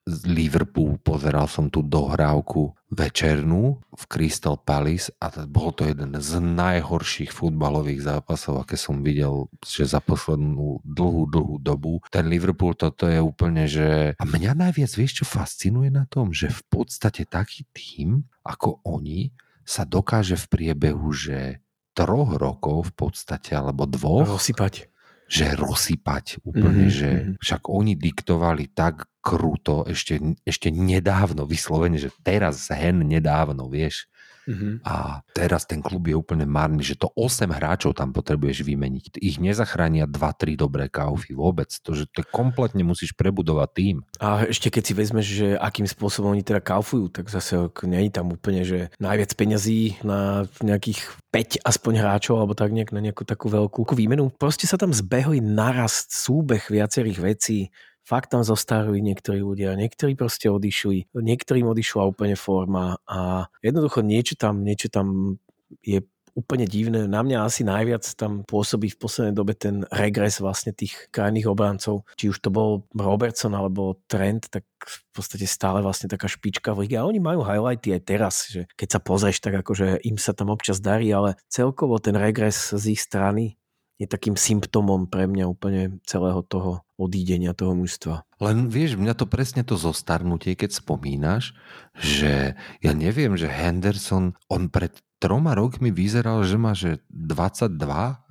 [0.06, 7.34] Liverpool, pozeral som tú dohrávku večernú v Crystal Palace a bol to jeden z najhorších
[7.34, 11.98] futbalových zápasov, aké som videl, že za poslednú dlhú, dlhú dobu.
[12.06, 14.14] Ten Liverpool, toto je úplne, že...
[14.14, 16.30] A mňa najviac, vieš, čo fascinuje na tom?
[16.30, 19.34] Že v podstate taký tým, ako oni,
[19.66, 21.58] sa dokáže v priebehu, že
[21.98, 24.38] troch rokov v podstate, alebo dvoch...
[24.38, 24.86] Rozsypať
[25.26, 26.98] že rozsypať úplne, mm-hmm.
[27.02, 27.32] že mhm.
[27.42, 34.06] však oni diktovali tak kruto ešte, ešte nedávno, vyslovene, že teraz hen nedávno, vieš.
[34.46, 34.86] Mm-hmm.
[34.86, 39.18] A teraz ten klub je úplne marný, že to 8 hráčov tam potrebuješ vymeniť.
[39.18, 41.68] Ich nezachránia 2-3 dobré kaufy vôbec.
[41.82, 43.96] To, že to kompletne musíš prebudovať tým.
[44.22, 48.12] A ešte keď si vezmeš, že akým spôsobom oni teda kaufujú, tak zase nie je
[48.14, 51.02] tam úplne, že najviac peňazí na nejakých
[51.34, 54.32] 5 aspoň hráčov, alebo tak nejak na nejakú takú veľkú výmenu.
[54.38, 57.74] Proste sa tam zbehli narast súbeh viacerých vecí
[58.06, 64.38] fakt tam zostarujú niektorí ľudia, niektorí proste odišli, niektorým odišla úplne forma a jednoducho niečo
[64.38, 65.36] tam, niečo tam
[65.82, 67.08] je úplne divné.
[67.08, 72.04] Na mňa asi najviac tam pôsobí v poslednej dobe ten regres vlastne tých krajných obrancov.
[72.20, 76.84] Či už to bol Robertson alebo Trent, tak v podstate stále vlastne taká špička v
[76.84, 77.00] lige.
[77.00, 80.52] A oni majú highlighty aj teraz, že keď sa pozrieš, tak akože im sa tam
[80.52, 83.56] občas darí, ale celkovo ten regres z ich strany
[83.96, 88.24] je takým symptómom pre mňa úplne celého toho odídenia toho mužstva.
[88.40, 91.56] Len vieš, mňa to presne to zostarnutie, keď spomínaš,
[91.96, 98.25] že ja neviem, že Henderson, on pred troma rokmi vyzeral, že má že 22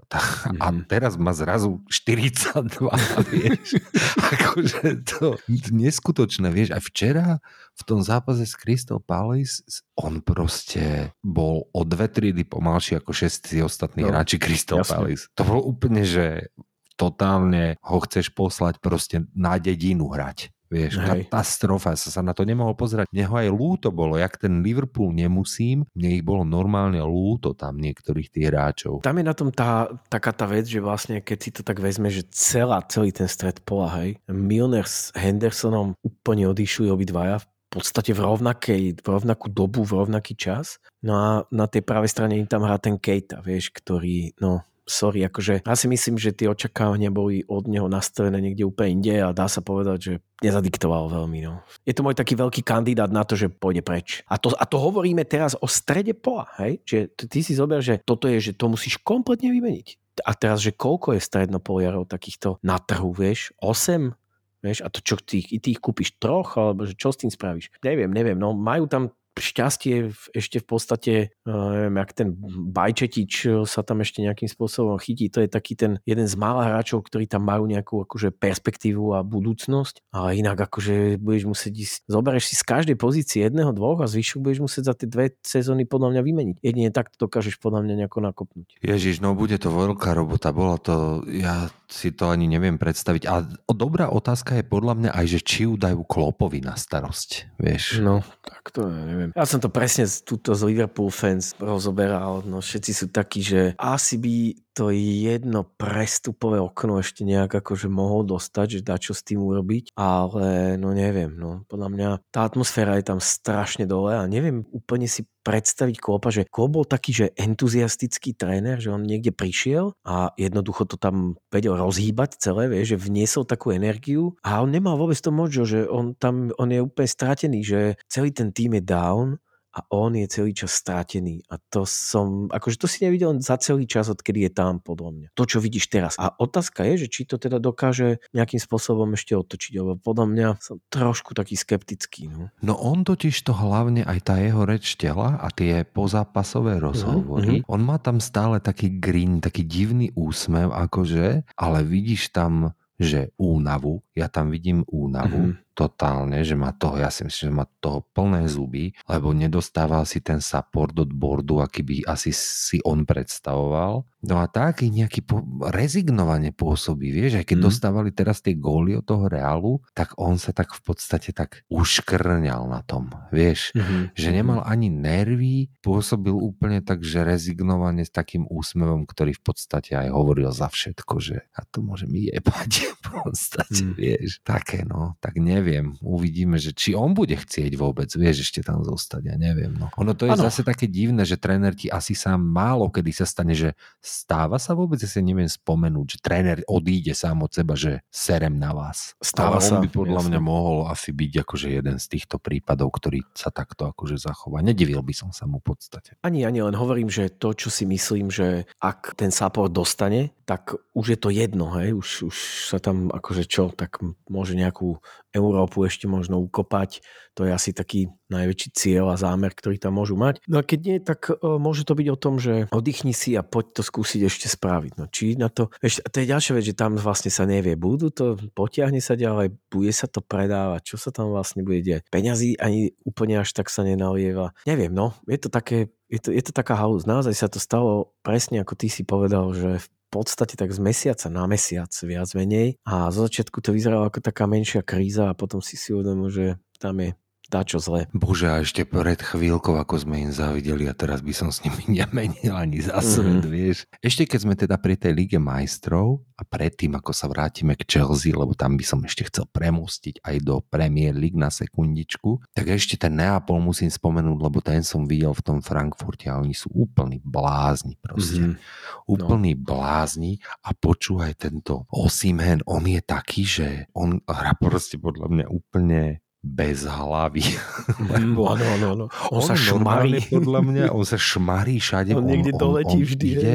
[0.62, 0.88] a mhm.
[0.88, 2.90] teraz má zrazu 42,
[3.30, 3.78] vieš.
[4.36, 5.36] akože to
[5.72, 6.72] neskutočné, vieš.
[6.72, 7.44] A včera
[7.76, 9.62] v tom zápase s Crystal Palace
[10.00, 14.96] on proste bol o dve triedy pomalší ako všetci ostatní no, hráči Crystal jasne.
[14.96, 15.24] Palace.
[15.36, 16.50] To bolo úplne, že
[16.96, 20.55] totálne ho chceš poslať proste na dedinu hrať.
[20.66, 21.30] Vieš, Hej.
[21.30, 23.06] katastrofa, sa, sa na to nemohol pozerať.
[23.14, 28.34] Neho aj lúto bolo, jak ten Liverpool nemusím, mne ich bolo normálne lúto tam niektorých
[28.34, 28.94] tých hráčov.
[29.06, 32.10] Tam je na tom tá, taká tá vec, že vlastne keď si to tak vezme,
[32.10, 38.16] že celá, celý ten stred pola, hej, Milner s Hendersonom úplne odišli obidvaja v podstate
[38.16, 40.80] v, rovnakej, v rovnakú dobu, v rovnaký čas.
[41.04, 45.26] No a na tej pravej strane im tam hrá ten Kejta, vieš, ktorý, no, sorry,
[45.26, 49.34] akože ja si myslím, že tie očakávania boli od neho nastavené niekde úplne inde a
[49.34, 50.14] dá sa povedať, že
[50.46, 51.40] nezadiktoval veľmi.
[51.42, 51.66] No.
[51.84, 54.22] Je to môj taký veľký kandidát na to, že pôjde preč.
[54.30, 56.80] A to, a to hovoríme teraz o strede pola, hej?
[56.86, 60.22] Čiže ty si zober, že toto je, že to musíš kompletne vymeniť.
[60.24, 63.52] A teraz, že koľko je strednopoliarov takýchto na trhu, vieš?
[63.60, 64.16] 8?
[64.64, 67.70] Vieš, a to čo, ty, ty ich kúpiš troch, alebo že čo s tým spravíš?
[67.86, 72.30] Neviem, neviem, no majú tam šťastie ešte v podstate, eh, neviem, jak ten
[72.72, 75.28] Bajčetič eh, sa tam ešte nejakým spôsobom chytí.
[75.36, 79.24] To je taký ten jeden z mála hráčov, ktorí tam majú nejakú akože perspektívu a
[79.24, 80.12] budúcnosť.
[80.16, 84.40] Ale inak akože budeš musieť ísť, zoberieš si z každej pozície jedného, dvoch a zvyšok
[84.40, 86.58] budeš musieť za tie dve sezóny podľa mňa vymeniť.
[86.64, 88.80] Jedine tak to dokážeš podľa mňa nejako nakopnúť.
[88.80, 90.56] Ježiš, no bude to veľká robota.
[90.56, 93.24] Bola to, ja si to ani neviem predstaviť.
[93.30, 98.02] A dobrá otázka je podľa mňa aj, že či ju dajú Klopovi na starosť, vieš.
[98.02, 99.38] No, tak to ja neviem neviem.
[99.38, 104.22] Ja som to presne túto z Liverpool fans rozoberal, no všetci sú takí, že asi
[104.22, 104.36] by
[104.76, 109.96] to jedno prestupové okno ešte nejak akože mohol dostať, že dá čo s tým urobiť,
[109.96, 111.64] ale no neviem, no.
[111.72, 116.50] Podľa mňa tá atmosféra je tam strašne dole a neviem úplne si predstaviť Klopa, že
[116.50, 121.78] Klop bol taký, že entuziastický tréner, že on niekde prišiel a jednoducho to tam vedel
[121.78, 126.18] rozhýbať celé, vie, že vniesol takú energiu a on nemal vôbec to mojo, že on
[126.18, 129.38] tam, on je úplne stratený, že celý ten tým je down
[129.76, 131.44] a on je celý čas strátený.
[131.52, 135.28] A to som, akože to si nevidel za celý čas, odkedy je tam, podľa mňa.
[135.36, 136.16] To, čo vidíš teraz.
[136.16, 140.48] A otázka je, že či to teda dokáže nejakým spôsobom ešte otočiť, lebo podľa mňa
[140.64, 142.32] som trošku taký skeptický.
[142.32, 147.62] No, No on totiž to hlavne aj tá jeho reč tela a tie pozápasové rozhovory,
[147.62, 147.68] mhm.
[147.68, 154.00] on má tam stále taký grin, taký divný úsmev akože, ale vidíš tam že únavu,
[154.16, 155.65] ja tam vidím únavu Mhm.
[155.76, 160.24] Totálne, že má toho, ja si myslím, že má toho plné zuby, lebo nedostával si
[160.24, 164.08] ten support od boardu, aký by asi si on predstavoval.
[164.24, 167.66] No a taký nejaký po, rezignovane pôsobí, vieš, aj keď Mhm.
[167.68, 172.66] dostávali teraz tie góly od toho Reálu, tak on sa tak v podstate tak uškrňal
[172.66, 174.16] na tom, vieš Mhm.
[174.16, 179.94] že nemal ani nervy, pôsobil úplne tak, že rezignovane s takým úsmevom, ktorý v podstate
[179.94, 182.72] aj hovoril za všetko, že a to môže mi jebať
[183.04, 183.94] v podstate, Mm.
[183.94, 184.40] vieš.
[184.42, 185.65] Také no, tak neviem,
[186.02, 189.78] uvidíme, že či on bude chcieť vôbec, vieš, ešte tam zostať, ja neviem.
[189.78, 189.94] No.
[190.02, 190.46] Ono to je Áno.
[190.50, 194.72] zase také divné, že tréner ti asi sám málo kedy sa stane, že stáva sa
[194.72, 199.14] vôbec, ja si neviem spomenúť, že tréner odíde sám od seba, že serem na vás.
[199.20, 200.30] Stáva Ale on sa, by podľa jasne.
[200.32, 204.64] mňa mohol asi byť akože jeden z týchto prípadov, ktorý sa takto akože zachová.
[204.64, 206.16] Nedivil by som sa mu v podstate.
[206.24, 210.78] Ani, ani len hovorím, že to, čo si myslím, že ak ten support dostane, tak
[210.94, 212.38] už je to jedno, hej, už, už
[212.70, 213.98] sa tam akože čo, tak
[214.30, 215.02] môže nejakú
[215.34, 217.02] Európu ešte možno ukopať,
[217.34, 220.40] to je asi taký najväčší cieľ a zámer, ktorý tam môžu mať.
[220.46, 223.42] No a keď nie, tak e, môže to byť o tom, že oddychni si a
[223.42, 224.92] poď to skúsiť ešte spraviť.
[225.02, 228.14] No či na to, a to je ďalšia vec, že tam vlastne sa nevie, budú
[228.14, 232.06] to, potiahne sa ďalej, bude sa to predávať, čo sa tam vlastne bude diať.
[232.14, 234.54] Peňazí ani úplne až tak sa nenalieva.
[234.70, 237.04] Neviem, no, je to také, je to, je to taká halus.
[237.04, 241.28] Naozaj sa to stalo presne ako ty si povedal, že v podstate tak z mesiaca
[241.28, 242.80] na mesiac viac menej.
[242.88, 246.46] A zo začiatku to vyzeralo ako taká menšia kríza a potom si si uvedomil, že
[246.80, 247.12] tam je
[247.48, 248.10] dačo zle.
[248.12, 251.82] Bože, a ešte pred chvíľkou, ako sme im zavideli a teraz by som s nimi
[251.98, 253.48] nemenil ani za svet, Mhm.
[253.48, 253.78] vieš.
[254.00, 258.32] Ešte keď sme teda pri tej Lige majstrov a predtým, ako sa vrátime k Chelsea,
[258.32, 262.98] lebo tam by som ešte chcel premostiť aj do Premier League na sekundičku, tak ešte
[262.98, 267.22] ten Neapol musím spomenúť, lebo ten som videl v tom Frankfurte a oni sú úplní
[267.22, 268.42] blázni proste.
[268.42, 268.58] Mhm.
[269.06, 275.46] Úplný blázni a počúvaj tento Osimhen, on je taký, že on hrá proste podľa mňa
[275.48, 277.42] úplne bez hlavy.
[278.14, 279.06] Lebo, áno, áno, áno.
[279.34, 280.30] On, sa normálne šmarí.
[280.30, 282.14] Podľa mňa, on sa šmarí všade.
[282.14, 283.28] On niekde doletí on vždy.
[283.28, 283.54] ide,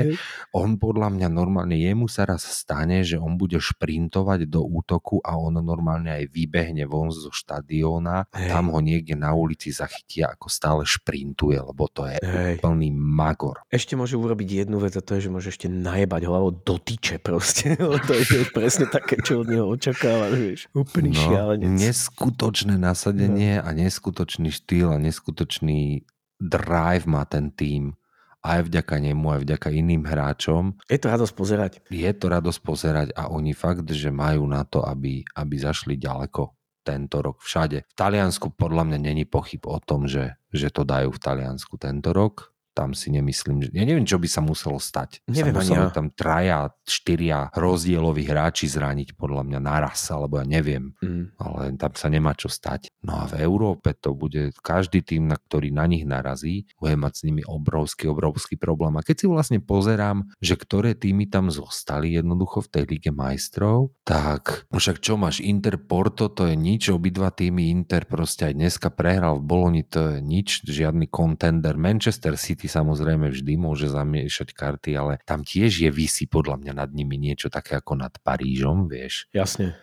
[0.50, 5.38] on podľa mňa normálne, jemu sa raz stane, že on bude šprintovať do útoku a
[5.38, 8.50] on normálne aj vybehne von zo štadióna Hej.
[8.50, 12.58] tam ho niekde na ulici zachytia, ako stále šprintuje, lebo to je Hej.
[12.58, 13.62] úplný magor.
[13.70, 17.22] Ešte môže urobiť jednu vec a to je, že môže ešte najebať hlavou do tyče
[17.22, 17.78] proste.
[18.10, 20.66] To je presne také, čo od neho očakávaš.
[20.72, 21.68] Úplný No, šialenec.
[21.70, 26.08] neskutočné nasadenie a neskutočný štýl a neskutočný
[26.40, 27.94] drive má ten tým
[28.40, 30.80] aj vďaka nemu, aj vďaka iným hráčom.
[30.88, 31.72] Je to radosť pozerať.
[31.92, 36.56] Je to radosť pozerať a oni fakt, že majú na to, aby, aby zašli ďaleko
[36.80, 37.84] tento rok všade.
[37.84, 42.16] V Taliansku podľa mňa není pochyb o tom, že, že to dajú v Taliansku tento
[42.16, 42.49] rok.
[42.80, 43.68] Tam si nemyslím, že...
[43.76, 45.20] Ja neviem, čo by sa muselo stať.
[45.28, 45.92] Neviem sa ani museli ja.
[45.92, 51.32] tam traja, štyria rozdieloví hráči zraniť podľa mňa naraz, alebo ja neviem Mm.
[51.40, 52.92] ale tam sa nemá čo stať.
[53.04, 57.12] No a v Európe to bude každý tým, na ktorý na nich narazí, bude mať
[57.12, 58.96] s nimi obrovský, obrovský problém.
[59.00, 63.96] A keď si vlastne pozerám, že ktoré týmy tam zostali jednoducho v tej Lige majstrov,
[64.06, 68.88] tak však čo máš, Inter Porto, to je nič, obidva týmy Inter proste aj dneska
[68.92, 71.74] prehral v Boloni, to je nič, žiadny contender.
[71.80, 76.90] Manchester City samozrejme vždy môže zamiešať karty, ale tam tiež je vysí podľa mňa nad
[76.94, 79.26] nimi niečo také ako nad Parížom, vieš.
[79.34, 79.74] Jasne.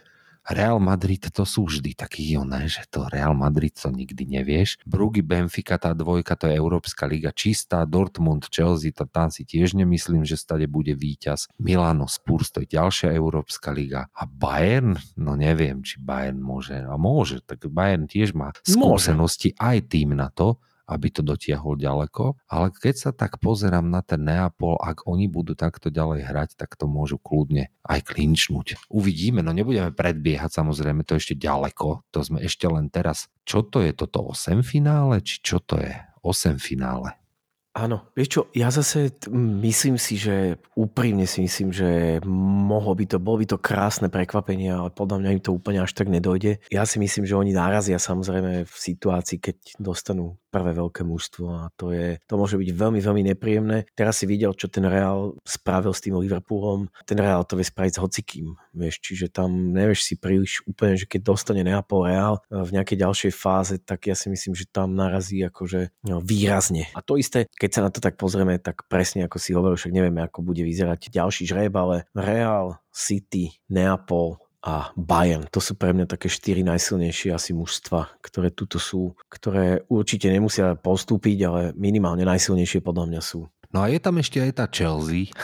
[0.47, 4.79] Real Madrid to sú vždy takí oné, že to Real Madrid to nikdy nevieš.
[4.87, 9.75] Brugy, Benfica, tá dvojka, to je Európska liga čistá, Dortmund, Chelsea, to tam si tiež
[9.75, 11.51] nemyslím, že stade bude víťaz.
[11.59, 14.07] Milano, Spurs, to je ďalšia Európska liga.
[14.15, 19.91] A Bayern, no neviem, či Bayern môže, a môže, tak Bayern tiež má skúsenosti aj
[19.91, 24.79] tým na to, aby to dotiahol ďaleko, ale keď sa tak pozerám na ten Neapol,
[24.79, 28.79] ak oni budú takto ďalej hrať, tak to môžu kľudne aj klinčnúť.
[28.87, 33.27] Uvidíme, no nebudeme predbiehať, samozrejme, to ešte ďaleko, to sme ešte len teraz.
[33.43, 35.91] Čo to je toto 8 finále, či čo to je
[36.23, 37.15] 8 finále?
[37.77, 39.13] Áno, vieš čo, ja zase
[39.61, 44.73] myslím si, že úprimne si myslím, že mohlo by to, bolo by to krásne prekvapenie,
[44.73, 46.57] ale podľa mňa im to úplne až tak nedojde.
[46.73, 51.61] Ja si myslím, že oni narazia samozrejme v situácii, keď dostanú prvé veľké mužstvo a
[51.75, 53.87] to, je, to môže byť veľmi, veľmi nepríjemné.
[53.93, 56.87] Teraz si videl, čo ten Real spravil s tým Liverpoolom.
[57.03, 61.05] Ten Real to vie spraviť s hocikým, vieš, čiže tam nevieš si príliš úplne, že
[61.05, 65.43] keď dostane Neapol Real v nejakej ďalšej fáze, tak ja si myslím, že tam narazí
[65.43, 66.87] akože no, výrazne.
[66.95, 69.93] A to isté, keď sa na to tak pozrieme, tak presne ako si hovoril, však
[69.93, 75.45] nevieme, ako bude vyzerať ďalší žreb, ale Real, City, Neapol, a Bayern.
[75.53, 80.73] To sú pre mňa také štyri najsilnejšie asi mužstva, ktoré tuto sú, ktoré určite nemusia
[80.75, 83.47] postúpiť, ale minimálne najsilnejšie podľa mňa sú.
[83.67, 85.27] No a je tam ešte aj tá Chelsea.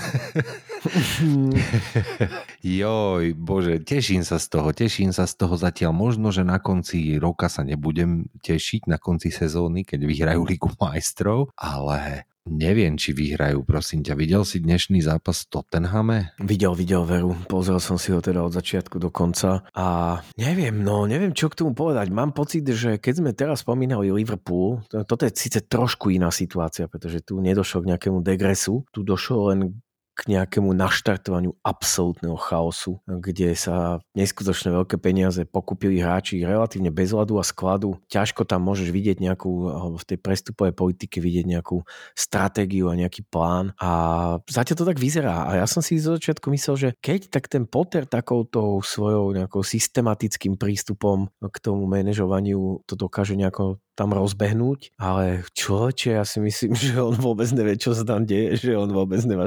[2.64, 5.92] Joj, bože, teším sa z toho, teším sa z toho zatiaľ.
[5.92, 11.52] Možno, že na konci roka sa nebudem tešiť, na konci sezóny, keď vyhrajú Ligu majstrov,
[11.60, 14.20] ale Neviem, či vyhrajú, prosím ťa.
[14.20, 16.36] Videl si dnešný zápas v Tottenhame?
[16.44, 17.40] Videl, videl veru.
[17.48, 21.64] Pozrel som si ho teda od začiatku do konca a neviem, no neviem, čo k
[21.64, 22.12] tomu povedať.
[22.12, 26.92] Mám pocit, že keď sme teraz spomínali Liverpool, to, toto je síce trošku iná situácia,
[26.92, 29.80] pretože tu nedošlo k nejakému degresu, tu došlo len
[30.14, 37.42] k nejakému naštartovaniu absolútneho chaosu, kde sa neskutočne veľké peniaze pokúpili hráči relatívne bez ľadu
[37.42, 37.98] a skladu.
[38.14, 39.52] Ťažko tam môžeš vidieť nejakú,
[39.98, 41.82] v tej prestupovej politike vidieť nejakú
[42.14, 43.74] stratégiu a nejaký plán.
[43.82, 43.90] A
[44.46, 45.50] zatiaľ to tak vyzerá.
[45.50, 49.66] A ja som si zo začiatku myslel, že keď tak ten Potter takouto svojou nejakou
[49.66, 56.74] systematickým prístupom k tomu manažovaniu to dokáže nejako tam rozbehnúť, ale človeče, ja si myslím,
[56.78, 59.46] že on vôbec nevie, čo sa tam deje, že on vôbec nemá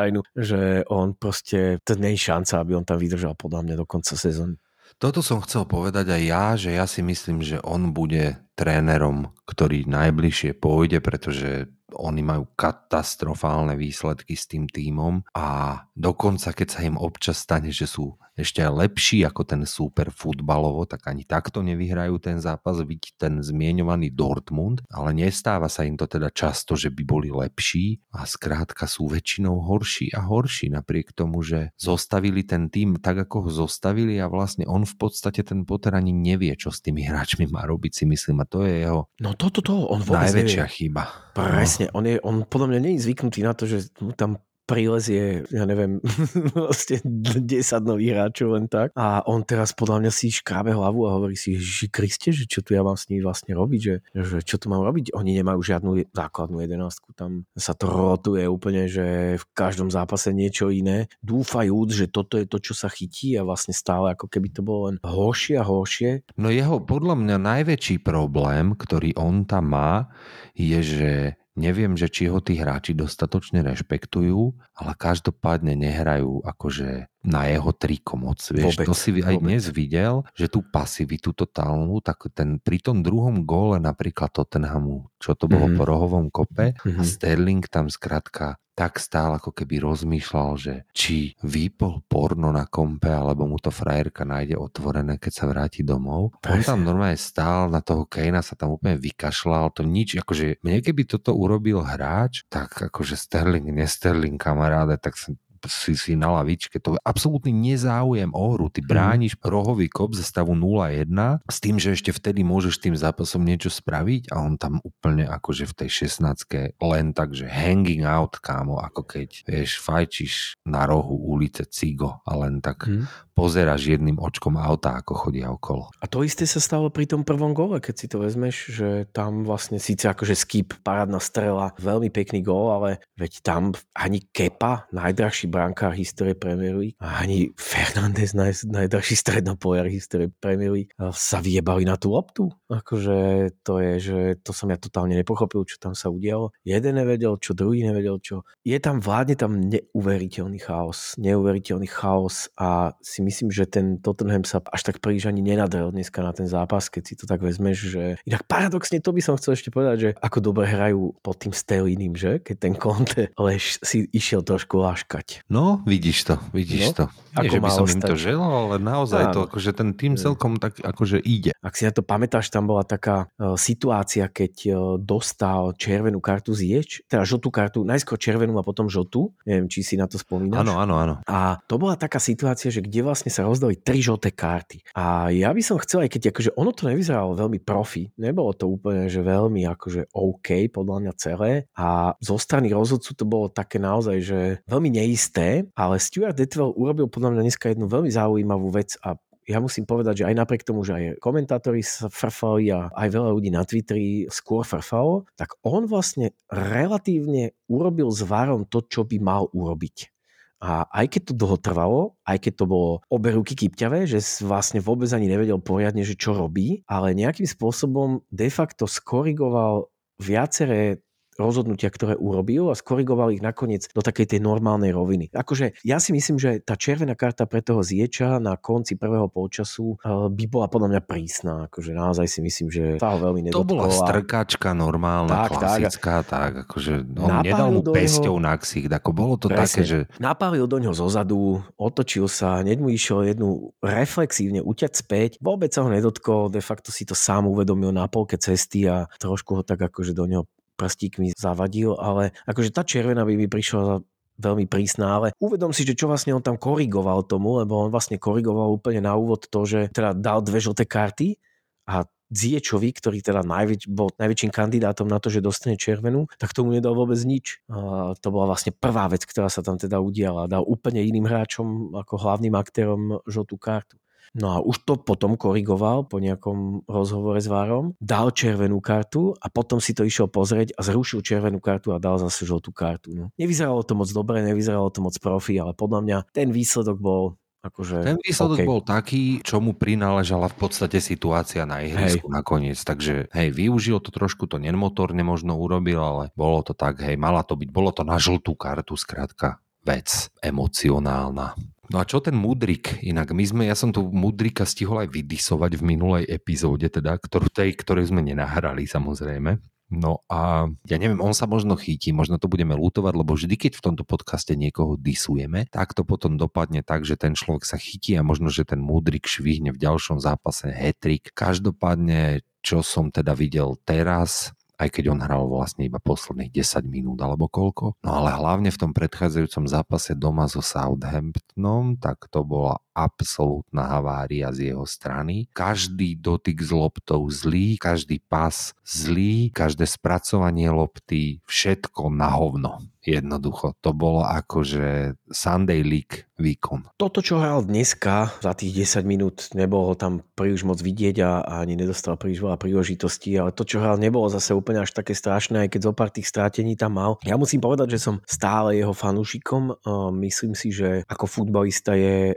[0.00, 3.84] šajnu, že on proste, to nie je šanca, aby on tam vydržal podľa mňa do
[3.84, 4.56] konca sezóny.
[4.98, 9.86] Toto som chcel povedať aj ja, že ja si myslím, že on bude trénerom, ktorý
[9.86, 16.98] najbližšie pôjde, pretože oni majú katastrofálne výsledky s tým tímom a dokonca keď sa im
[16.98, 22.40] občas stane, že sú ešte lepší ako ten super futbalovo, tak ani takto nevyhrajú ten
[22.40, 27.28] zápas, byť ten zmienovaný Dortmund, ale nestáva sa im to teda často, že by boli
[27.28, 33.28] lepší a skrátka sú väčšinou horší a horší napriek tomu, že zostavili ten tým tak,
[33.28, 37.04] ako ho zostavili a vlastne on v podstate ten Potter ani nevie, čo s tými
[37.04, 40.64] hráčmi má robiť, si myslím a to je jeho no toto to, on vôbec najväčšia
[40.66, 40.76] nevie.
[40.76, 41.02] chyba.
[41.36, 45.42] Presne, on, je, on podľa mňa nie je zvyknutý na to, že mu tam prilezie,
[45.50, 45.98] ja neviem,
[46.54, 47.42] vlastne 10
[47.82, 48.94] nových hráčov len tak.
[48.94, 52.62] A on teraz podľa mňa si škrábe hlavu a hovorí si, že Kriste, že čo
[52.62, 55.10] tu ja mám s nimi vlastne robiť, že, že čo tu mám robiť.
[55.18, 60.70] Oni nemajú žiadnu základnú jedenáctku, tam sa to rotuje úplne, že v každom zápase niečo
[60.70, 61.10] iné.
[61.18, 64.94] Dúfajúc, že toto je to, čo sa chytí a vlastne stále ako keby to bolo
[64.94, 66.22] len horšie a horšie.
[66.38, 70.06] No jeho podľa mňa najväčší problém, ktorý on tam má,
[70.54, 77.50] je, že Neviem, že či ho tí hráči dostatočne rešpektujú, ale každopádne nehrajú akože na
[77.50, 78.38] jeho triko moc.
[78.38, 79.42] Vieš, Vôbec, to si aj vôbec.
[79.42, 85.34] dnes videl, že tú pasivitu totálnu, tak ten, pri tom druhom góle napríklad Tottenhamu, čo
[85.34, 85.74] to bolo Mhm.
[85.76, 87.02] po rohovom kope, a Mhm.
[87.02, 93.44] Sterling tam skrátka tak stál, ako keby rozmýšľal, že či vypol porno na kompe, alebo
[93.44, 96.32] mu to frajerka nájde otvorené, keď sa vráti domov.
[96.40, 96.64] On Presne.
[96.64, 101.04] tam normálne stál, na toho Kejna sa tam úplne vykašľal, to nič, akože mne keby
[101.04, 106.76] toto urobil hráč, tak akože Sterling, ne Sterling kamaráde, tak som si, si na lavičke,
[106.78, 108.68] to je absolútny nezáujem o hru.
[108.68, 111.08] Ty brániš rohový kop ze stavu 0-1
[111.48, 115.64] s tým, že ešte vtedy môžeš tým zápasom niečo spraviť a on tam úplne akože
[115.70, 121.16] v tej 16 len tak, že hanging out, kámo, ako keď vieš, fajčiš na rohu
[121.16, 123.06] ulice Cigo a len tak Hm.
[123.38, 125.88] pozeráš jedným očkom auta, ako chodia okolo.
[126.02, 129.48] A to isté sa stalo pri tom prvom gole, keď si to vezmeš, že tam
[129.48, 135.48] vlastne síce akože skip, parádna strela, veľmi pekný gól, ale veď tam ani Kepa, najdrahší
[135.50, 141.82] brankár histórie Premier League, a ani Fernández, naj, najdrahší strednopojar histórie Premier League, sa vyjebali
[141.82, 142.54] na tú loptu.
[142.70, 146.54] Akože to je, že to som ja totálne nepochopil, čo tam sa udialo.
[146.62, 148.46] Jeden nevedel, čo druhý nevedel, čo.
[148.62, 151.18] Je tam, vládne tam neuveriteľný chaos.
[151.18, 156.22] Neuveriteľný chaos a si myslím, že ten Tottenham sa až tak príliš ani nenadrel dneska
[156.22, 159.58] na ten zápas, keď si to tak vezmeš, že inak paradoxne to by som chcel
[159.58, 162.38] ešte povedať, že ako dobre hrajú pod tým Stelínim, že?
[162.38, 165.39] Keď ten Conte lež si išiel trošku láškať.
[165.48, 167.04] No, vidíš to, vidíš No, to.
[167.30, 168.26] Nie, ako že by som im to ostať.
[168.26, 169.46] želal, ale naozaj to, Áno.
[169.46, 171.54] akože ten tým celkom tak akože ide.
[171.62, 176.50] Ak si na to pamätáš, tam bola taká e, situácia, keď e, dostal červenú kartu
[176.50, 179.30] zječ, teda žltú kartu, najskôr červenú a potom žltú.
[179.46, 180.58] Neviem, či si na to spomínaš.
[180.58, 181.14] Áno, áno, áno.
[181.30, 184.82] A to bola taká situácia, že kde vlastne sa rozdali tri žlté karty.
[184.98, 188.66] A ja by som chcel, aj keď akože ono to nevyzeralo veľmi profi, nebolo to
[188.66, 191.70] úplne, že veľmi akože OK, podľa mňa celé.
[191.78, 195.29] A zo strany rozhodcu to bolo také naozaj, že veľmi neisté,
[195.76, 199.14] ale Stuart Detwell urobil podľa mňa dneska jednu veľmi zaujímavú vec a
[199.50, 203.30] ja musím povedať, že aj napriek tomu, že aj komentátori sa frfali a aj veľa
[203.34, 209.18] ľudí na Twitteri skôr frfalo, tak on vlastne relatívne urobil s Varom to, čo by
[209.18, 210.12] mal urobiť.
[210.60, 214.84] A aj keď to dlho trvalo, aj keď to bolo obe ruky kypťavé, že vlastne
[214.84, 219.88] vôbec ani nevedel poriadne, že čo robí, ale nejakým spôsobom de facto skorigoval
[220.20, 221.00] viaceré
[221.40, 225.32] rozhodnutia, ktoré urobil a skorigoval ich nakoniec do takej tej normálnej roviny.
[225.32, 229.96] Akože ja si myslím, že tá červená karta pre toho Zieča na konci prvého polčasu
[229.96, 231.52] eh, by bola podľa mňa prísna.
[231.66, 233.66] Akože naozaj si myslím, že sa ho veľmi To nedotkol.
[233.66, 235.58] bola a- strkačka normálna, Tak, tak.
[235.58, 239.64] klasická, tak, akože on nedal mu pesťou na ksicht, ako bolo to Presne.
[239.64, 241.40] také, že Napálil do ňoho zozadu,
[241.74, 246.90] otočil sa, hneď mu išiel jednu reflexívne uťať späť, vôbec sa ho nedotkol, de facto
[246.90, 250.44] si to sám uvedomil na polke cesty a trošku ho tak akože do neho
[250.80, 254.00] prstíkmi zavadil, ale akože tá červená by mi prišla
[254.40, 258.16] veľmi prísna, ale uvedom si, že čo vlastne on tam korigoval tomu, lebo on vlastne
[258.16, 261.36] korigoval úplne na úvod to, že teda dal dve žlté karty
[261.84, 266.70] a Ziečovi, ktorý teda najväč, bol najväčším kandidátom na to, že dostane červenú, tak tomu
[266.70, 267.58] nedal vôbec nič.
[267.66, 270.46] A to bola vlastne prvá vec, ktorá sa tam teda udiala.
[270.46, 273.98] Dal úplne iným hráčom ako hlavným aktérom žltú kartu.
[274.38, 279.50] No a už to potom korigoval po nejakom rozhovore s Várom, dal červenú kartu a
[279.50, 283.10] potom si to išiel pozrieť a zrušil červenú kartu a dal zase žltú kartu.
[283.10, 283.24] No.
[283.34, 287.96] Nevyzeralo to moc dobre, nevyzeralo to moc profi, ale podľa mňa ten výsledok bol akože...
[288.06, 288.68] ten výsledok OK.
[288.70, 292.78] bol taký, čo mu prináležala v podstate situácia na ihrisku nakoniec.
[292.80, 297.42] Takže hej, využil to trošku, to nemotorne možno urobil, ale bolo to tak, hej, mala
[297.44, 301.56] to byť, bolo to na žltú kartu, skrátka vec emocionálna.
[301.90, 303.02] No a čo ten Mudrik?
[303.02, 307.50] Inak my sme, ja som tu Mudrika stihol aj vydisovať v minulej epizóde, teda, ktorú,
[307.50, 309.58] tej, ktorej sme nenahrali samozrejme.
[309.90, 313.72] No a ja neviem, on sa možno chytí, možno to budeme lutovať, lebo vždy, keď
[313.74, 318.14] v tomto podcaste niekoho disujeme, tak to potom dopadne tak, že ten človek sa chytí
[318.14, 321.34] a možno, že ten Mudrik švihne v ďalšom zápase hetrik.
[321.34, 327.20] Každopádne, čo som teda videl teraz, aj keď on hral vlastne iba posledných 10 minút
[327.20, 328.00] alebo koľko.
[328.00, 334.52] No ale hlavne v tom predchádzajúcom zápase doma so Southamptonom, tak to bola absolútna havária
[334.52, 335.48] z jeho strany.
[335.56, 342.84] Každý dotyk s loptou zlý, každý pas zlý, každé spracovanie lopty, všetko na hovno.
[343.00, 343.72] Jednoducho.
[343.80, 346.84] To bolo akože Sunday League výkon.
[347.00, 351.80] Toto, čo hral dneska za tých 10 minút, nebolo tam príliš moc vidieť a, ani
[351.80, 355.70] nedostal príliš veľa príležitostí, ale to, čo hral, nebolo zase úplne až také strašné, aj
[355.72, 357.16] keď zo pár tých strátení tam mal.
[357.24, 359.80] Ja musím povedať, že som stále jeho fanúšikom.
[359.80, 362.36] Uh, myslím si, že ako futbalista je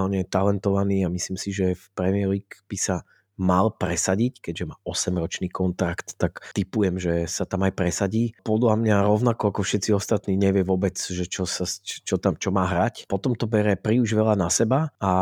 [0.00, 3.04] brutálne talentovaný a myslím si, že v Premier League by sa
[3.40, 8.36] mal presadiť, keďže má 8-ročný kontrakt, tak typujem, že sa tam aj presadí.
[8.44, 12.68] Podľa mňa rovnako ako všetci ostatní nevie vôbec, že čo, sa, čo, tam čo má
[12.68, 13.08] hrať.
[13.08, 15.12] Potom to bere príliš veľa na seba a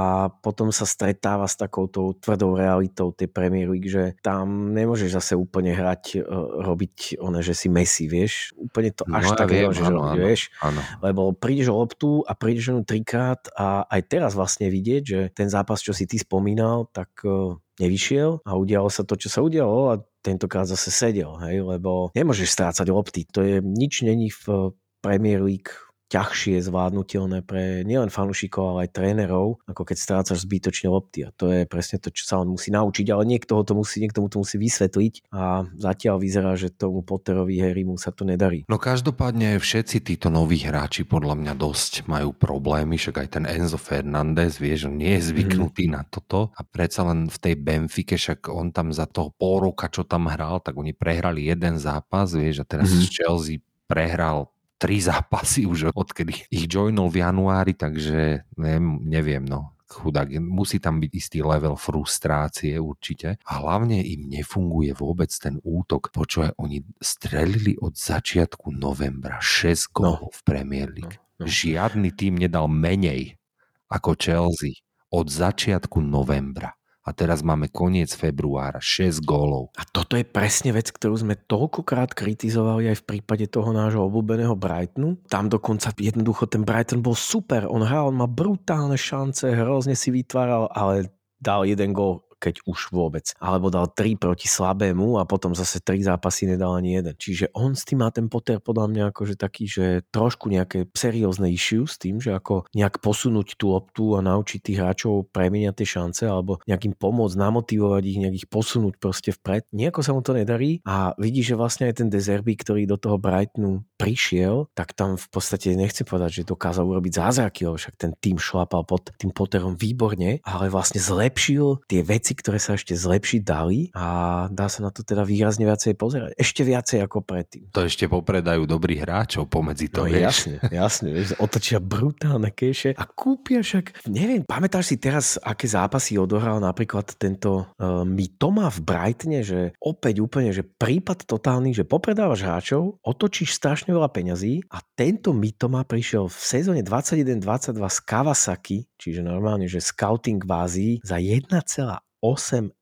[0.43, 5.71] potom sa stretáva s takouto tvrdou realitou tej Premier League, že tam nemôžeš zase úplne
[5.71, 6.27] hrať, e,
[6.67, 8.51] robiť one, že si Messi, vieš.
[8.59, 10.81] Úplne to až No tak viem, nemôžeš áno, robiť, áno, vieš áno.
[11.05, 15.47] lebo prídeš o loptu a prídeš o trikrát a aj teraz vlastne vidieť, že ten
[15.47, 19.95] zápas, čo si ty spomínal, tak eh, nevyšiel a udialo sa to, čo sa udialo
[19.95, 23.23] a tentokrát zase sedel, hej, lebo nemôžeš strácať lopty.
[23.33, 25.71] To je, nič není v Premier League
[26.09, 31.29] ťažšie zvládnutelné pre nielen fanúšikov, ale aj trénerov, ako keď strácaš zbytočne lopty.
[31.29, 34.01] A to je presne to, čo sa on musí naučiť, ale niekto, ho to musí,
[34.01, 38.65] niekto mu to musí vysvetliť a zatiaľ vyzerá, že tomu Potterovi Harrymu sa to nedarí.
[38.73, 43.77] No každopádne všetci títo noví hráči podľa mňa dosť majú problémy, však aj ten Enzo
[43.77, 45.93] Fernández, vieš, on nie je zvyknutý mm.
[45.93, 49.93] na toto a predsa len v tej Benfike, však on tam za toho pol roka,
[49.93, 53.13] čo tam hral, tak oni prehrali jeden zápas, vieš, a teraz mm.
[53.13, 54.49] Chelsea prehral
[54.79, 61.01] tri zápasy už odkedy ich joinol v januári, takže neviem, neviem no chudák, musí tam
[61.01, 66.13] byť istý level frustrácie určite a hlavne im nefunguje vôbec ten útok.
[66.13, 70.37] Počúvaj, oni strelili od začiatku novembra 6 gólov no.
[70.37, 71.17] v Premier League.
[71.41, 71.51] No, no.
[71.51, 73.41] Žiadny tým nedal menej
[73.89, 76.78] ako Chelsea od začiatku novembra.
[77.09, 79.73] A teraz máme koniec februára, 6 gólov.
[79.81, 84.53] A toto je presne vec, ktorú sme toľkokrát kritizovali aj v prípade toho nášho obľúbeného
[84.53, 85.17] Brightonu.
[85.33, 87.65] Tam dokonca jednoducho ten Brighton bol super.
[87.65, 91.09] On hral, on má brutálne šance, hrozne si vytváral, ale
[91.41, 93.35] dal jeden gól keď už vôbec.
[93.43, 97.15] Alebo dal 3 proti slabému a potom zase 3 zápasy nedal ani jeden.
[97.19, 101.51] Čiže on s tým má ten Potter podľa mňa akože taký, že trošku nejaké seriózne
[101.51, 105.89] issue s tým, že ako nejak posunúť tú loptu a naučiť tých hráčov premieniať tie
[105.99, 109.67] šance alebo nejakým pomôcť, namotivovať ich, nejak ich posunúť proste vpred.
[109.75, 113.19] Nejako sa mu to nedarí a vidí, že vlastne aj ten Dezerby, ktorý do toho
[113.19, 118.39] Brightonu prišiel, tak tam v podstate nechcem povedať, že dokázal urobiť zázraky, však ten tým
[118.39, 123.89] šlapal pod tým Potterom výborne, ale vlastne zlepšil tie veci, ktoré sa ešte zlepšiť dali
[123.95, 124.07] a
[124.51, 126.31] dá sa na to teda výrazne viacej pozerať.
[126.35, 127.71] Ešte viacej ako predtým.
[127.73, 130.49] To ešte popredajú dobrých hráčov pomedzi to, No vieš.
[130.49, 136.17] jasne, jasne, vieš, otočia brutálne keše a kúpia však, neviem, pamätáš si teraz, aké zápasy
[136.17, 142.43] odohral napríklad tento uh, Mitoma v Brightone, že opäť úplne, že prípad totálny, že popredávaš
[142.43, 147.45] hráčov, otočíš strašne veľa peňazí a tento Mitoma prišiel v sezóne 21-22
[147.77, 152.09] z Kawasaki, čiže normálne, že scouting v Ázii za 1,8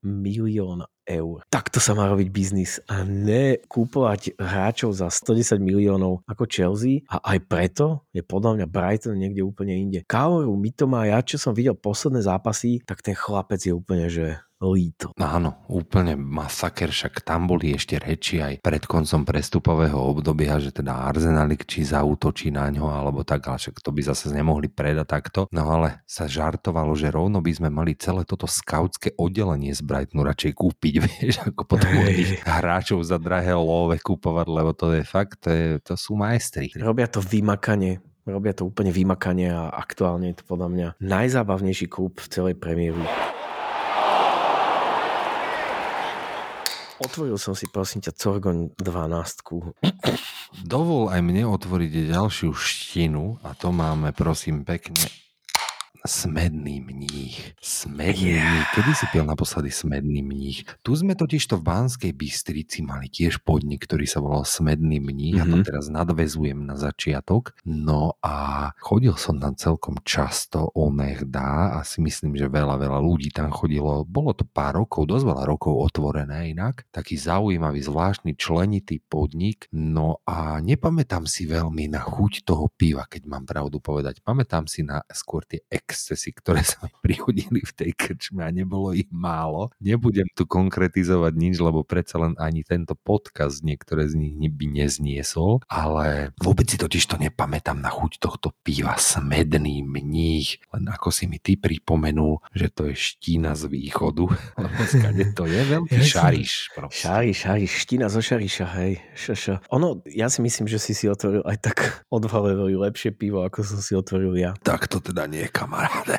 [0.03, 1.41] milióna eur.
[1.49, 7.23] Takto sa má robiť biznis a ne kúpovať hráčov za 110 miliónov ako Chelsea a
[7.23, 10.03] aj preto je podľa mňa Brighton niekde úplne inde.
[10.05, 15.13] Kaoru, Mitoma, ja čo som videl posledné zápasy, tak ten chlapec je úplne, že líto.
[15.21, 20.97] Áno, úplne masaker, však tam boli ešte reči aj pred koncom prestupového obdobia, že teda
[21.05, 25.41] Arsenalik či zautočí na ňo, alebo tak, ale však to by zase nemohli predať takto.
[25.53, 30.25] No ale sa žartovalo, že rovno by sme mali celé toto skautské oddelenie z Brightonu
[30.25, 32.41] radšej kúpiť, vieš, ako hey.
[32.43, 36.73] hráčov za drahé love kúpovať, lebo to je fakt, to, je, to sú majstri.
[36.77, 38.01] Robia to vymakanie.
[38.27, 42.91] Robia to úplne vymakanie a aktuálne je to podľa mňa najzábavnejší klub v celej Premier
[42.91, 43.23] League.
[46.97, 49.85] Otvoril som si prosím ťa Corgoň 12.
[50.65, 55.26] Dovol aj mne otvoriť ďalšiu štinu a to máme prosím pekne
[56.07, 57.55] Smedný mních.
[57.63, 58.55] Smedný yeah.
[58.55, 58.67] mních.
[58.75, 60.65] Kedy si pil naposledy Smedný mních?
[60.83, 65.53] Tu sme totižto v Banskej Bystrici mali tiež podnik, ktorý sa volal Smedný mních mm-hmm.
[65.53, 67.59] a to teraz nadvezujem na začiatok.
[67.67, 73.03] No a chodil som tam celkom často, onech dá a si myslím, že veľa, veľa
[73.03, 74.07] ľudí tam chodilo.
[74.07, 76.87] Bolo to pár rokov, dosť veľa rokov otvorené inak.
[76.95, 79.67] Taký zaujímavý, zvláštny, členitý podnik.
[79.75, 84.23] No a nepamätám si veľmi na chuť toho piva, keď mám pravdu povedať.
[84.23, 85.65] Pamätám si na skôr tie
[85.97, 89.73] excesy, ktoré sa mi prihodili v tej krčme a nebolo ich málo.
[89.81, 95.65] Nebudem tu konkretizovať nič, lebo predsa len ani tento podcast niektoré z nich by nezniesol,
[95.73, 101.25] ale vôbec si totiž to nepamätám na chuť tohto piva smedný mních, len ako si
[101.25, 104.29] mi ty pripomenul, že to je štína z východu,
[104.63, 106.53] lebo skade to je veľký šariš.
[106.93, 109.01] Šári, šári, ština zo šariša, hej.
[109.17, 109.71] Šaša.
[109.73, 111.79] Ono, ja si myslím, že si si otvoril aj tak
[112.17, 114.53] odvalevali lepšie pivo, ako som si otvoril ja.
[114.61, 115.47] Tak to teda nie,
[115.87, 116.17] kamaráde.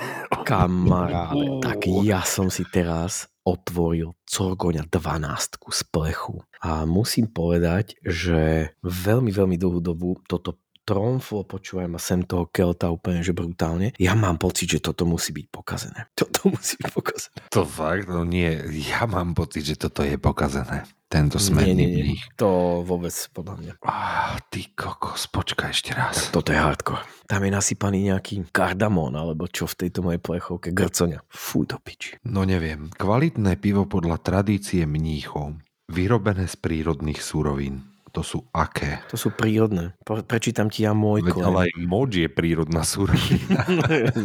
[0.47, 6.43] Kamaráde, tak ja som si teraz otvoril Corgoňa 12 z plechu.
[6.59, 12.87] A musím povedať, že veľmi, veľmi dlhú dobu toto tromflo, počúvaj ma sem toho kelta
[12.87, 13.91] úplne, že brutálne.
[13.99, 16.07] Ja mám pocit, že toto musí byť pokazené.
[16.19, 17.37] Toto musí byť pokazené.
[17.51, 20.87] To fakt, no nie, ja mám pocit, že toto je pokazené.
[21.07, 22.03] Tento Nie, smerný nie, nie.
[22.03, 22.23] mních.
[22.35, 23.73] To vôbec podľa mňa.
[23.87, 26.27] Ah, ty kokos, počkaj ešte raz.
[26.35, 26.99] Toto je hardcore.
[27.31, 31.23] Tam je nasypaný nejaký kardamón, alebo čo v tejto mojej plechovke, grcoňa.
[31.31, 32.19] Fú, do piči.
[32.27, 35.55] No neviem, kvalitné pivo podľa tradície mníchov,
[35.87, 37.87] vyrobené z prírodných súrovín.
[38.17, 38.97] To sú aké?
[39.13, 39.93] To sú prírodné.
[40.01, 43.61] Prečítam ti ja môj Veď ale aj moč je prírodná súrovina.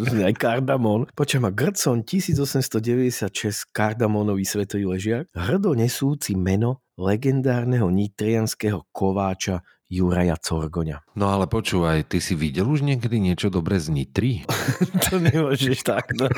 [0.09, 1.13] aj kardamón.
[1.13, 3.29] Počujem, Grcon 1896
[3.69, 9.61] kardamónový svetový ležiak, hrdo nesúci meno legendárneho nitrianského kováča
[9.93, 11.05] Juraja Corgoňa.
[11.21, 14.41] No ale počúvaj, ty si videl už niekedy niečo dobré z Nitry?
[15.05, 16.17] to nemôžeš tak.
[16.17, 16.33] No.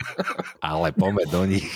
[0.66, 1.70] Ale poďme do nich.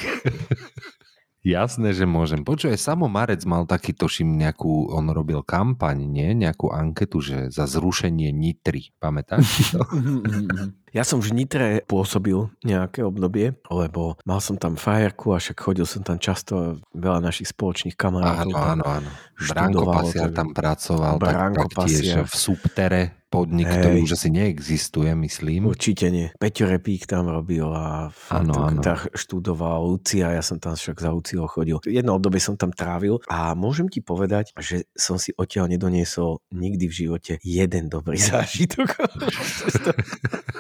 [1.43, 2.47] Jasné, že môžem.
[2.47, 6.39] Počúvaj, Samo Marec mal taký, toším, nejakú, on robil kampaň, nie?
[6.39, 8.95] Nejakú anketu, že za zrušenie Nitry.
[9.03, 9.83] Pamätáš si to?
[10.93, 15.89] Ja som v Nitre pôsobil nejaké obdobie, lebo mal som tam frajerku a však chodil
[15.89, 18.53] som tam často, veľa našich spoločných kamarátov.
[18.53, 19.11] Áno, áno, áno.
[19.41, 22.25] Branko študovalo, Pasiar tak- tam pracoval, Branko tak taktiež Pasiar.
[22.29, 23.03] v Subtere,
[23.33, 23.81] podnik, Hej.
[23.81, 25.65] ktorý už asi neexistuje, myslím.
[25.65, 26.29] Určite nie.
[26.37, 28.77] Peťo Repík tam robil a áno.
[28.85, 31.81] tak študoval Lucia, ja som tam však za Luciou chodil.
[31.89, 36.85] Jedno obdobie som tam trávil a môžem ti povedať, že som si odtiaľ nedoniesol nikdy
[36.85, 39.01] v živote jeden dobrý zážitok.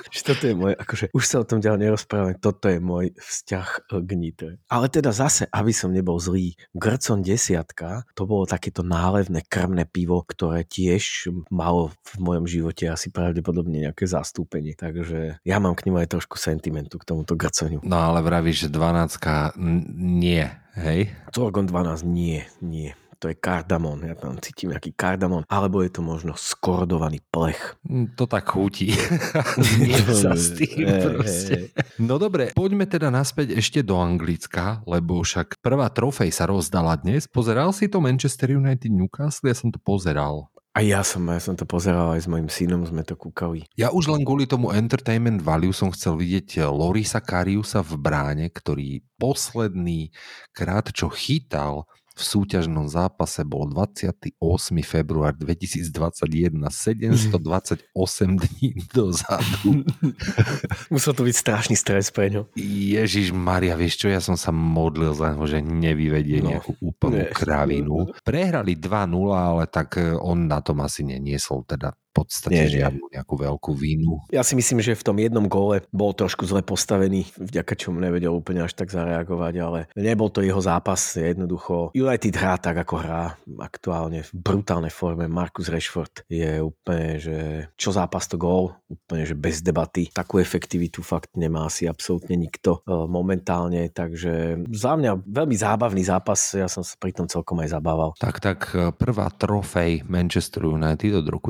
[0.08, 3.68] Že toto je môj, akože už sa o tom ďalej nerozprávam, toto je môj vzťah
[4.00, 4.50] k Nitre.
[4.72, 10.24] Ale teda zase, aby som nebol zlý, Grcon desiatka, to bolo takéto nálevné krmné pivo,
[10.24, 14.78] ktoré tiež malo v mojom živote asi pravdepodobne nejaké zastúpenie.
[14.78, 17.82] Takže ja mám k nemu aj trošku sentimentu k tomuto Grconiu.
[17.82, 19.58] No ale vravíš, že 12
[19.98, 20.46] nie,
[20.78, 21.10] hej?
[21.34, 26.02] Torgon 12 nie, nie to je kardamon, ja tam cítim nejaký kardamon, alebo je to
[26.02, 27.78] možno skorodovaný plech.
[27.86, 28.90] Mm, To tak chutí.
[29.78, 31.54] Nie sa s tým Hej, proste.
[31.70, 36.98] hej, No dobre, poďme teda naspäť ešte do Anglicka, lebo však prvá trofej sa rozdala
[36.98, 37.30] dnes.
[37.30, 39.46] Pozeral si to Manchester United Newcastle?
[39.46, 40.50] Ja som to pozeral.
[40.72, 43.68] A ja som, ja som to pozeral aj s mojim synom, sme to kúkali.
[43.76, 49.04] Ja už len kvôli tomu entertainment value som chcel vidieť Lorisa Kariusa v bráne, ktorý
[49.20, 50.08] posledný
[50.56, 54.36] krát, čo chytal v súťažnom zápase bol 28.
[54.84, 57.88] február 2021, 728
[58.36, 59.86] dní dozadu.
[60.92, 62.52] Musel to byť strašný stres pre ňo.
[62.58, 67.22] Ježiš Maria, vieš čo, ja som sa modlil za neho, že nevyvedie No, nejakú úplnú
[67.22, 67.32] ne.
[67.32, 68.12] kravinu.
[68.20, 68.92] Prehrali 2-0,
[69.32, 74.22] ale tak eh, on na tom asi neniesol teda podstate Nie, žiadnu nejakú veľkú vínu.
[74.28, 78.30] Ja si myslím, že v tom jednom góle bol trošku zle postavený, vďaka čomu nevedel
[78.32, 81.90] úplne až tak zareagovať, ale nebol to jeho zápas, jednoducho.
[81.96, 85.26] United hrá tak, ako hrá aktuálne v brutálnej forme.
[85.26, 87.36] Marcus Rashford je úplne, že
[87.80, 90.12] čo zápas to gól, úplne, že bez debaty.
[90.12, 96.52] Takú efektivitu fakt nemá asi absolútne nikto e, momentálne, takže za mňa veľmi zábavný zápas,
[96.52, 98.10] ja som sa pri tom celkom aj zabával.
[98.20, 101.48] Tak, tak eh, prvá trofej Manchester United od roku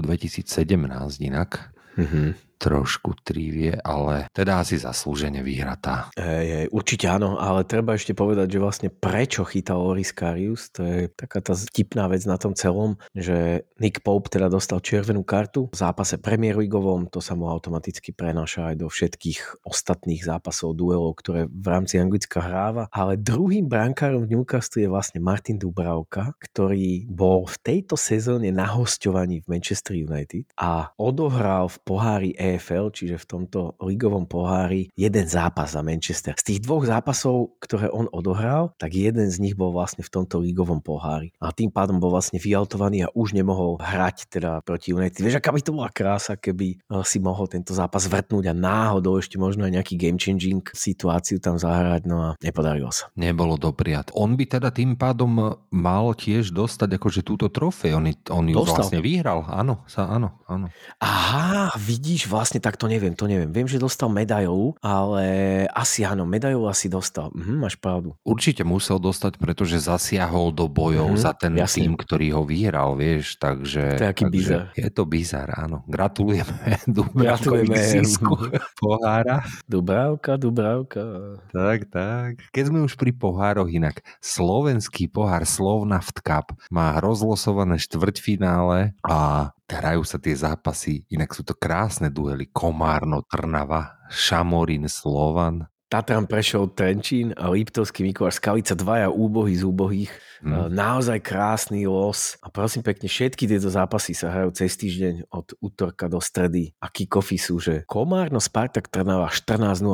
[0.52, 1.72] 2017 inak.
[1.96, 2.34] Mhm.
[2.62, 6.14] Trošku trivie, ale teda asi zaslúžene vyhratá.
[6.14, 11.10] Hej, určite áno, ale treba ešte povedať, že vlastne prečo chytal Loris Karius, to je
[11.10, 15.76] taká tá vtipná vec na tom celom, že Nick Pope teda dostal červenú kartu v
[15.76, 21.50] zápase Premier Leagueovom, to sa mu automaticky prenáša aj do všetkých ostatných zápasov, duelov, ktoré
[21.50, 27.42] v rámci Anglicka hráva, ale druhým brankárom v Newcastle je vlastne Martin Dubravka, ktorý bol
[27.50, 33.26] v tejto sezóne na hostovaní v Manchester United a odohral v pohári EFL, čiže v
[33.28, 36.34] tomto ligovom pohári, jeden zápas za Manchester.
[36.36, 40.42] Z tých dvoch zápasov, ktoré on odohral, tak jeden z nich bol vlastne v tomto
[40.42, 41.32] ligovom pohári.
[41.38, 45.22] A tým pádom bol vlastne vyautovaný a už nemohol hrať teda proti United.
[45.22, 49.16] Vieš, aká by to bola krása, keby eh, si mohol tento zápas vrtnúť a náhodou
[49.22, 53.08] ešte možno aj nejaký game changing situáciu tam zahrať, no a nepodarilo sa.
[53.14, 54.10] Nebolo dopriat.
[54.18, 57.94] On by teda tým pádom mal tiež dostať akože túto trofej.
[57.94, 58.82] On, on ju Dostal.
[58.82, 59.46] vlastne vyhral.
[59.46, 60.66] Áno, sa, áno, áno.
[60.98, 63.52] Aha, vidíš, vlastne tak to neviem, to neviem.
[63.52, 65.24] Viem, že dostal medailu, ale
[65.70, 67.30] asi áno, medailu asi dostal.
[67.36, 68.18] Mhm, máš pravdu.
[68.24, 71.84] Určite musel dostať, pretože zasiahol do bojov Mhm, za ten jasne.
[71.86, 74.00] tým, ktorý ho vyhral, vieš, takže...
[74.00, 74.62] To je aký takže bizar.
[74.74, 75.84] Je to bizar, áno.
[75.86, 78.34] Gratulujeme Dubravkovi zisku
[78.80, 79.44] pohára.
[79.68, 81.04] Dubravka, Dubravka.
[81.52, 82.32] Tak, tak.
[82.50, 90.02] Keď sme už pri pohároch inak, slovenský pohár Slovnaft Cup má rozlosované štvrťfinále a hrajú
[90.02, 92.50] sa tie zápasy, inak sú to krásne duely.
[92.50, 95.66] Komárno, Trnava, Šamorín, Slovan.
[95.92, 100.08] Tatran Prešov, Trenčín a Liptovský Mikuláš Skalica, dvaja úbohy z úbohých.
[100.40, 100.72] Mm.
[100.72, 102.40] Naozaj krásny los.
[102.40, 106.72] A prosím pekne, všetky tieto zápasy sa hrajú cez týždeň od útorka do stredy.
[106.80, 109.84] A kickofy sú, že Komárno Spartak Trnava 14.00,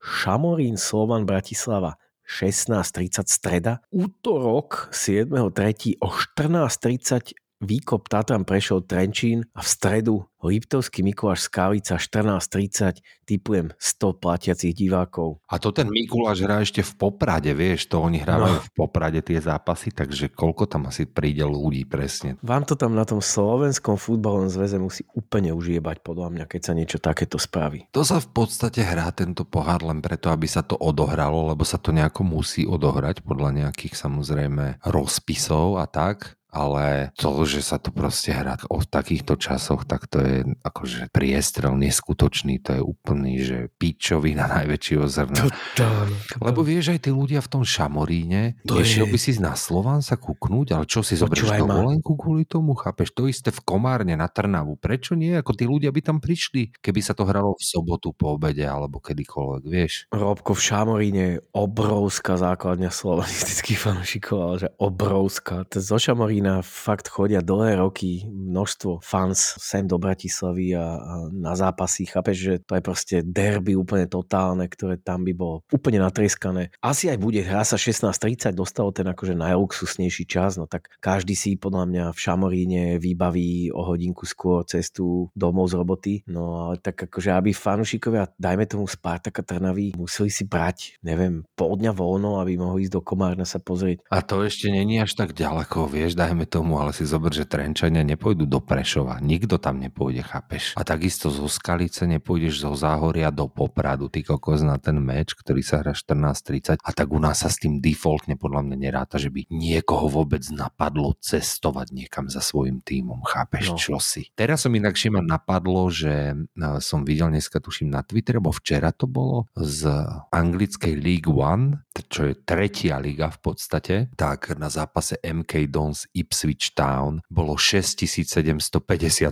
[0.00, 6.00] Šamorín Slovan Bratislava 16.30 streda, útorok 7.3.
[6.00, 14.20] o 14.30 Výkop Tatran Prešov Trenčín a v stredu Liptovský Mikuláš Skalica 14.30 typujem 100
[14.20, 15.40] platiacich divákov.
[15.48, 18.60] A to ten Mikuláš hrá ešte v Poprade, vieš, to oni hrávajú No.
[18.60, 22.36] v Poprade tie zápasy, takže koľko tam asi príde ľudí presne.
[22.44, 26.76] Vám to tam na tom slovenskom futbalovom zväze musí úplne užiebať podľa mňa, keď sa
[26.76, 27.88] niečo takéto spraví.
[27.96, 31.80] To sa v podstate hrá tento pohár len preto, aby sa to odohralo, lebo sa
[31.80, 36.36] to nejako musí odohrať podľa nejakých samozrejme rozpisov a tak.
[36.54, 41.74] Ale to, že sa to proste hrá o takýchto časoch, tak to je akože priestrel
[41.74, 45.50] neskutočný, to je úplný, že pičovina najväčšieho zrna.
[45.50, 46.14] Totálne.
[46.38, 50.14] Lebo vieš, aj tí ľudia v tom Šamoríne, To je- by si na Slován sa
[50.14, 53.10] kúknúť, ale čo si zoberieš dovolenku kvôli tomu, chápeš?
[53.18, 54.78] To isté v Komárne na Trnavu.
[54.78, 55.34] Prečo nie?
[55.34, 59.02] Ako tí ľudia by tam prišli, keby sa to hralo v sobotu po obede alebo
[59.02, 60.06] kedykoľvek, vieš?
[60.14, 65.64] Robko v Šamoríne je obrovská základňa slovanistických fanúšikov, ale že obrovská.
[65.72, 71.12] To zo Šamorína Šamorína fakt chodia dlhé roky množstvo fans sem do Bratislavy a, a
[71.32, 72.04] na zápasy.
[72.04, 76.68] Chápeš, že to je proste derby úplne totálne, ktoré tam by bolo úplne natrieskané.
[76.84, 81.56] Asi aj bude, hrá sa 16.30, dostalo ten akože najluxusnejší čas, no tak každý si
[81.56, 86.14] podľa mňa v Šamoríne vybaví o hodinku skôr cestu domov z roboty.
[86.28, 91.80] No ale tak akože, aby fanúšikovia, dajme tomu Spartaka Trnavy, museli si brať, neviem, pol
[91.80, 94.04] dňa voľno, aby mohli ísť do Komárna sa pozrieť.
[94.12, 98.02] A to ešte není až tak ďaleko, vieš, dajme tomu, ale si zober, že Trenčania
[98.02, 99.22] nepôjdu do Prešova.
[99.22, 100.74] Nikto tam nepôjde, chápeš?
[100.74, 105.62] A takisto zo Skalice nepôjdeš zo Záhoria do Popradu, ty kokos na ten meč, ktorý
[105.62, 109.30] sa hrá 14.30 a tak u nás sa s tým defaultne podľa mňa neráta, že
[109.30, 113.78] by niekoho vôbec napadlo cestovať niekam za svojim týmom, chápeš, No.
[113.78, 114.34] čo si.
[114.34, 116.36] Teraz som inakšie ma napadlo, že e,
[116.82, 119.86] som videl dneska, tuším na Twitter, alebo včera to bolo, z
[120.32, 126.72] anglickej League One, čo je tretia liga v podstate, tak na zápase MK Dons Ipswich
[126.72, 128.72] Town bolo 6750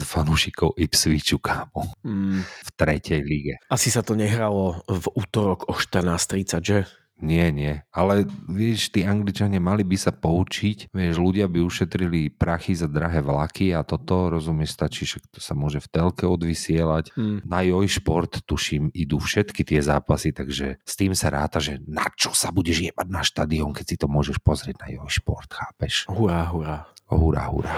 [0.04, 3.54] fanúšikov Ipswichu, kámo, Mm, v tretej lige.
[3.66, 6.78] asi sa to nehralo v útorok o 14.30, že?
[7.22, 7.86] Nie, nie.
[7.94, 10.90] Ale vieš, tí Angličania mali by sa poučiť.
[10.90, 15.54] Vieš, ľudia by ušetrili prachy za drahé vlaky a toto, rozumieš, stačí, že to sa
[15.54, 17.14] môže v telke odvysielať.
[17.14, 17.38] Mm.
[17.46, 22.10] Na Joj Šport, tuším, idú všetky tie zápasy, takže s tým sa ráta, že na
[22.18, 26.10] čo sa budeš jebať na štadión, keď si to môžeš pozrieť na Joj Šport, chápeš?
[26.10, 26.90] Hurá, hurá.
[27.06, 27.74] Hurá, hurá.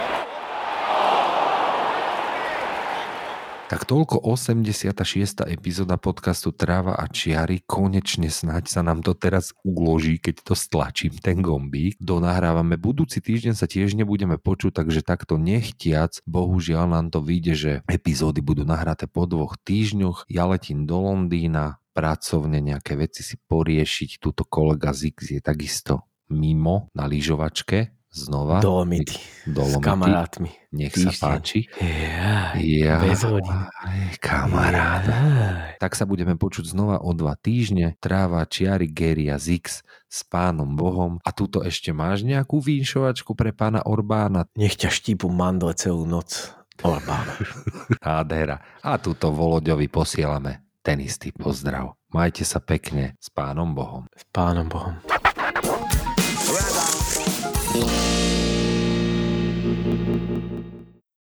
[3.64, 5.48] Tak toľko 86.
[5.48, 7.64] epizóda podcastu Tráva a čiary.
[7.64, 11.96] Konečne snáď sa nám to teraz uloží, keď to stlačím, ten gombík.
[11.96, 12.76] Donahrávame.
[12.76, 16.20] Budúci týždeň sa tiež nebudeme počuť, takže takto nechtiac.
[16.28, 20.28] Bohužiaľ nám to vyjde, že epizódy budú nahraté po dvoch týždňoch.
[20.28, 24.20] Ja letím do Londýna, pracovne nejaké veci si poriešiť.
[24.20, 28.62] Tuto kolega Zix je takisto mimo na lyžovačke znova.
[28.62, 29.18] Dolomity.
[29.18, 29.82] S Dolomity.
[29.82, 30.50] kamarátmi.
[30.70, 31.20] Nech sa Týždeň.
[31.20, 31.58] páči.
[31.82, 33.26] Ja, Ja, bez
[34.22, 35.02] kamarát.
[35.04, 35.82] Jaj.
[35.82, 37.98] Tak sa budeme počuť znova o dva týždne.
[37.98, 41.18] Tráva, čiary, Geria, Zix s pánom Bohom.
[41.26, 44.46] A tuto ešte máš nejakú vínšovačku pre pána Orbána?
[44.54, 46.54] Nech ťa štípu mandle celú noc.
[46.82, 47.26] Orbán.
[48.04, 48.62] Nádhera.
[48.82, 51.94] A tuto Voloďovi posielame ten istý pozdrav.
[52.10, 54.06] Majte sa pekne s pánom Bohom.
[54.14, 54.98] S pánom Bohom.
[57.74, 58.13] Yeah.